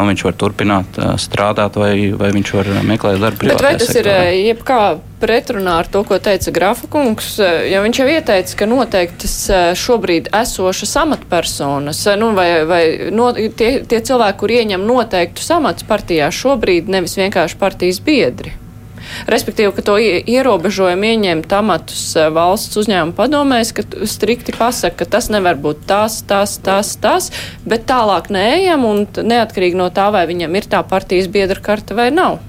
[0.00, 4.16] nu, viņš var turpināt strādāt, vai, vai viņš var meklēt darbu privātajā Vai tas sektorā.
[4.32, 4.80] ir jebkā
[5.20, 7.34] pretrunā ar to, ko teica Grafa kungs?
[7.68, 9.36] Ja viņš jau ieteica, ka noteiktas
[9.80, 12.82] šobrīd esošas amatpersonas, nu, vai, vai
[13.14, 18.56] no, tie, tie cilvēki, kur ieņem noteiktus amats partijā šobrīd, nevis vienkārši partijas biedri.
[19.30, 25.30] Respektīvi, ka to ierobežojumu ieņemt amatus eh, valsts uzņēmuma padomēs, ka strikti pasaka, ka tas
[25.32, 27.30] nevar būt tas, tas, tas, tas,
[27.68, 32.10] bet tālāk neejam un neatkarīgi no tā, vai viņam ir tā partijas biedra karta vai
[32.14, 32.40] nav.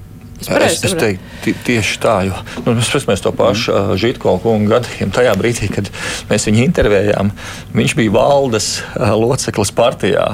[0.41, 3.99] Es, es, es teiktu, tieši tā, jo nu, mēs paskatāmies to pašu mm.
[4.01, 5.13] Žitko kungu gadījumu.
[5.13, 5.91] Tajā brīdī, kad
[6.31, 7.29] mēs viņu intervējām,
[7.77, 10.31] viņš bija valdes loceklis partijā.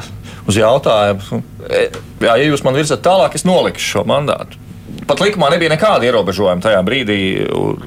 [0.48, 1.82] Uz jautājumu, e,
[2.24, 4.67] jā, ja jūs man virzat tālāk, es nolikšu šo mandātu
[5.08, 7.18] pat likumā nebija nekāda ierobežojuma tajā brīdī,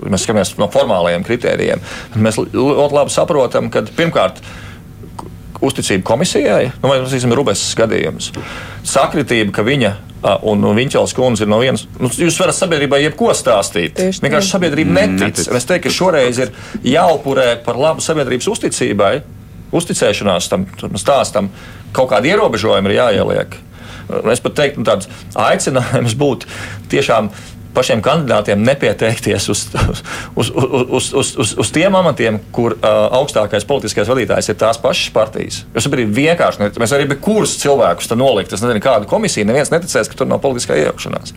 [0.07, 1.85] mēs skatāmies no formālajiem kritērijiem.
[2.16, 4.43] Mēs ļoti labi saprotam, ka pirmkārt.
[5.61, 8.31] Uzticība komisijai, nu, vai tas ir Rubēs gadījums.
[8.89, 9.91] Sakritība, ka viņa
[10.21, 11.87] un Viņķels kundze ir no vienas.
[12.01, 13.95] Nu, jūs varat sabiedrībai jebko stāstīt.
[13.97, 15.41] Tieši Vienkārši sabiedrība mm, netic.
[15.41, 15.57] netic.
[15.57, 16.53] Es teiktu, ka šoreiz ir
[16.85, 19.12] jāupurē par labu sabiedrības uzticībai,
[19.77, 21.51] uzticēšanās tam, tam stāstam.
[21.97, 23.57] Kaut kādi ierobežojumi ir jāieliek.
[24.33, 26.51] Es pat teiktu, nu, tāds aicinājums būtu
[26.93, 27.31] tiešām
[27.75, 29.65] pašiem kandidātiem nepieteikties uz,
[30.41, 35.13] uz, uz, uz, uz, uz tiem amatiem, kur uh, augstākais politiskais vadītājs ir tās pašas
[35.15, 35.61] partijas.
[35.75, 38.55] Jo sabiedrība vienkārši, mēs arī bez kuras cilvēkus nolikt.
[38.57, 41.35] Es nezinu, kāda komisija, neviens neticēs, ka tur nav politiskā iejaukšanās.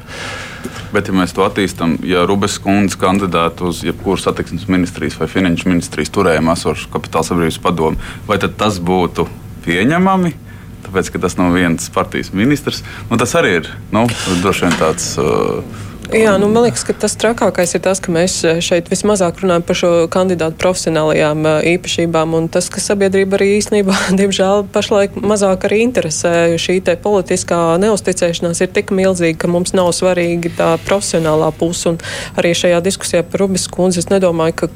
[0.94, 5.72] Bet, ja mēs to attīstām, ja Rubens kundze kandidātu uz jebkuru satiksmes ministrijas vai finanšu
[5.72, 9.26] ministrijas turējumu esošu kapitāla sabiedrības padomu, vai tas būtu
[9.66, 10.43] pieņemami?
[10.88, 12.84] Tāpēc, ka tas nav viens partijas ministrs.
[13.10, 14.06] Nu, tas arī ir nu,
[14.44, 15.14] droši vien tāds.
[15.22, 19.39] Uh, Jā, nu, man liekas, ka tas trakākais ir tas, ka mēs eh, šeit vismazāk
[19.39, 25.16] runājam par šo kandidātu profesionālajām eh, īpašībām, un tas, ka sabiedrība arī īstenībā, diemžēl, pašlaik
[25.24, 26.34] mazāk arī interesē.
[26.60, 32.01] Šī te politiskā neusticēšanās ir tik milzīga, ka mums nav svarīgi tā profesionālā puse, un
[32.41, 34.70] arī šajā diskusijā par Rubis kundzi es nedomāju, ka,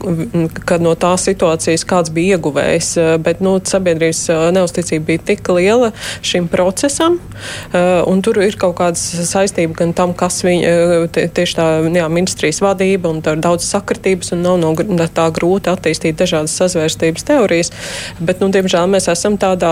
[0.63, 4.23] ka no tās situācijas kāds bija ieguvējis, eh, bet, nu, sabiedrības
[4.55, 5.91] neusticība bija tik liela
[6.25, 7.19] šim procesam,
[7.75, 12.61] un tur ir kaut kāda saistība gan tam, kas viņa tie, tieši tā jā, ministrijas
[12.63, 14.73] vadība un tā ir daudz sakritības un nav no
[15.17, 17.71] tā grūti attīstīt dažādas sazvērstības teorijas.
[18.19, 19.71] Bet, nu, diemžēl mēs esam tādā,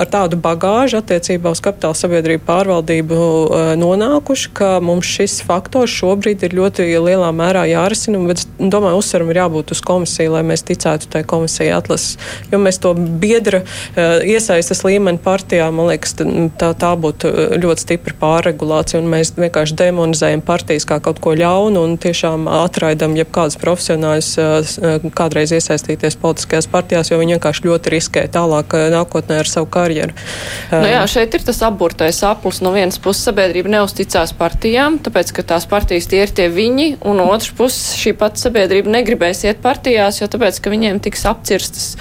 [0.00, 3.20] ar tādu bagāžu attiecībā uz kapitāla sabiedrību pārvaldību
[3.80, 8.22] nonākuši, ka mums šis faktors šobrīd ir ļoti lielā mērā jārisina.
[8.30, 12.18] Bet, domāju, uzsveram ir jābūt uz komisiju, lai mēs ticētu tai komisijai atlases.
[12.52, 13.62] Jo mēs to biedra
[13.96, 16.16] iesaistas līmeni partijā, man liekas,
[16.60, 19.02] tā, tā būtu ļoti stipra pārregulācija.
[19.04, 24.30] Mēs vienkārši demonizējam partijas kā kaut ko ļaunu un tiešām atraidam jebkādus profesionāļus
[25.16, 30.16] kādreiz iesaistīties politiskajās partijās, jo viņi vienkārši ļoti riskē tālāk nākotnē ar savu karjeru.
[30.72, 32.62] Nu jā, šeit ir tas aburtais aplis.
[32.64, 37.22] No vienas puses sabiedrība neusticās partijām, tāpēc, ka tās partijas tie ir tie viņi, un
[37.24, 41.94] otrs puses šī pati sabiedrība negribēs iet partijās, jo tāpēc, ka viņiem tiks apcirstas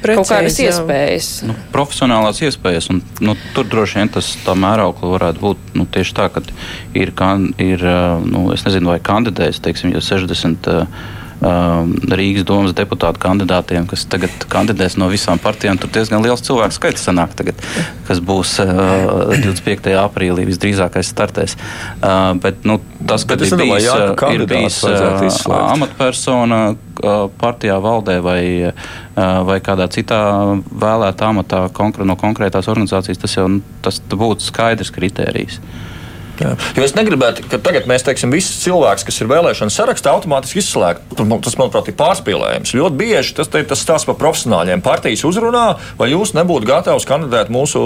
[0.00, 0.70] Precīzi, kaut kādas jā.
[0.70, 1.30] iespējas.
[1.48, 6.16] Nu, profesionālās iespējas, un nu, tur droši vien tas tā mēraukla varētu būt nu, tieši
[6.16, 6.44] tā, ka
[6.96, 7.84] ir, kan, ir
[8.24, 14.44] nu, es nezinu, vai kandidēs, teiksim, jo 60 Um, Rīgas domas deputātu kandidātiem, kas tagad
[14.52, 15.78] kandidēs no visām partijām.
[15.80, 17.60] Tur diezgan liels cilvēku skaits sanāk, tagad,
[18.08, 19.94] kas būs uh, 25.
[20.02, 21.56] aprīlī visdrīzākais startēs.
[21.56, 22.76] Uh, bet, nu,
[23.08, 29.40] tas, ka ir bijis, jā, uh, ir bijis uh, amatpersona uh, partijā, valdē vai, uh,
[29.48, 30.20] vai kādā citā
[30.68, 33.48] vēlētā amatā konkr no konkrētās organizācijas, tas jau
[33.80, 35.62] tas būtu skaidrs kritērijs.
[36.40, 36.54] Jā.
[36.76, 41.14] Jo es negribētu, ka tagad mēs teiksim, visus cilvēkus, kas ir vēlēšana sarakstā, automātiski izslēgt.
[41.20, 42.74] Nu, tas, manuprāt, ir pārspīlējums.
[42.80, 44.84] Ļoti bieži tas ir tas stāsts par profesionāļiem.
[44.84, 45.66] Partijas uzrunā,
[46.00, 47.80] vai jūs nebūtu gatavs kandidēt mūsu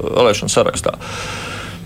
[0.00, 0.96] vēlēšana sarakstā.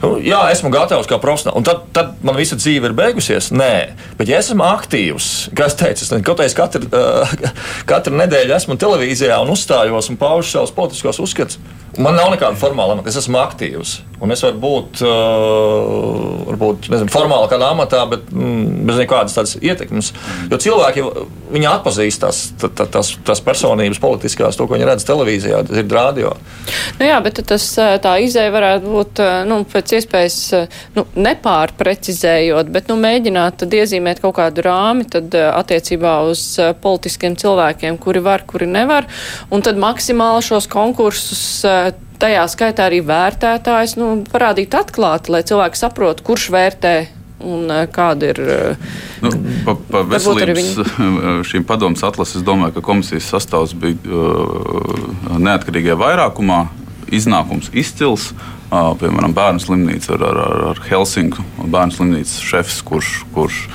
[0.04, 1.56] Nu, jā, esmu gatavs kā profesionāls.
[1.56, 3.48] Un tad, tad man visa dzīve ir beigusies.
[3.56, 3.72] Nē,
[4.18, 7.32] bet ja esmu aktīvs, kā es teicu, es kaut kādā katru, uh,
[7.90, 11.60] katru nedēļu esmu televīzijā un uzstājos un paužu savus politiskos uzskatus.
[11.94, 14.00] Man nav nekāda formāla amata, es esmu aktīvs.
[14.24, 19.54] Un es varu būt, uh, varbūt, nezinu, formāli kādā amatā, bet mm, bez nekādas tādas
[19.60, 20.10] ietekmes.
[20.50, 21.04] Jo cilvēki
[21.54, 25.94] viņi atpazīst tās, tās, tās, tās personības politiskās, to, ko viņi redz televīzijā, tas ir
[25.94, 26.34] rādio.
[26.98, 30.38] Nu jā, bet tas tā izēja varētu būt nu, pēc iespējas
[30.96, 36.46] nu, nepārprecizējot, bet nu, mēģināt tad iezīmēt kaut kādu rāmi tad, attiecībā uz
[36.82, 39.08] politiskiem cilvēkiem, kuri var, kuri nevar,
[39.54, 41.64] un tad maksimāli šos konkursus
[42.22, 46.94] tajā skaitā arī vērtētājs nu, parādīt atklāti, lai cilvēki saprotu, kurš vērtē
[47.44, 48.40] un kāda ir.
[49.24, 49.32] Nu,
[49.66, 50.70] pa, pa veselības
[51.50, 56.64] šīm padomus atlases, es domāju, ka komisijas sastāvs bija uh, neatkarīgajā vairākumā.
[57.14, 58.30] Iznākums izcils,
[58.70, 63.66] piemēram, bērnu slimnīca ar, ar, ar Helsinku, bērnu slimnīcas šefs, kurš, kurš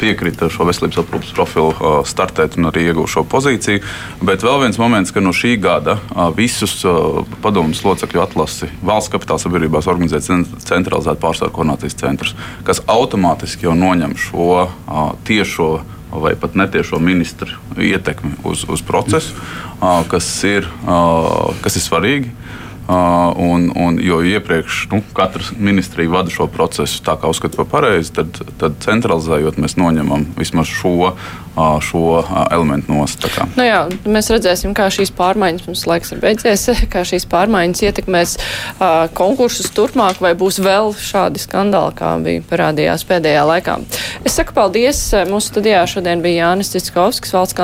[0.00, 3.82] piekrita šo veselības aprūpas profilu startēt un arī iegūt šo pozīciju.
[4.26, 5.98] Bet vēl viens moments, ka no šī gada
[6.36, 6.80] visus
[7.44, 12.34] padomus locekļu atlasi valsts kapitāla sabiedrībās organizē centralizēta pārstāvju koordinācijas centrs,
[12.66, 14.66] kas automātiski jau noņem šo
[15.28, 15.70] tiešo
[16.10, 19.36] vai pat netiešo ministru ietekmi uz, uz procesu,
[20.10, 20.66] kas ir,
[21.62, 22.32] kas ir svarīgi.
[22.90, 28.10] Un, un, jo iepriekš nu, katra ministrija vada šo procesu tā, kā uzskata par pareizi,
[28.16, 31.12] tad, tad centralizējot, mēs noņemam vismaz šo
[31.80, 33.26] šo elementu nost.
[33.56, 38.36] Nu jā, mēs redzēsim, kā šīs pārmaiņas, mums laiks ir beidzies, kā šīs pārmaiņas ietekmēs
[39.18, 43.76] konkursus turpmāk, vai būs vēl šādi skandāli, kā bija parādījās pēdējā laikā.
[44.24, 45.02] Es saku paldies.
[45.30, 47.56] Mūsu studijā šodien bija Jānis Citskovskis, valsts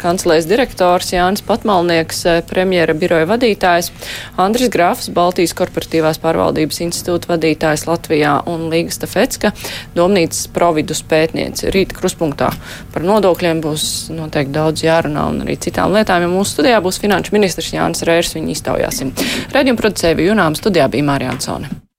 [0.00, 3.90] kancelēs direktors, Jānis Patmalnieks, premjera biroja vadītājs,
[4.40, 9.52] Andris Grāfs, Baltijas korporatīvās pārvaldības institūta vadītājs Latvijā un Līga Stafetska,
[9.96, 11.70] domnīcas providus pētniece.
[11.74, 12.50] Rīt kruspunktā
[12.94, 17.36] par nodokļiem būs noteikti daudz jārunā un arī citām lietām, jo mūsu studijā būs finanšu
[17.36, 19.14] ministrs Jānis Rērs, viņu iztaujāsim.
[19.54, 21.91] Redījuma producēja Junām, studijā bija Mārija Ansone.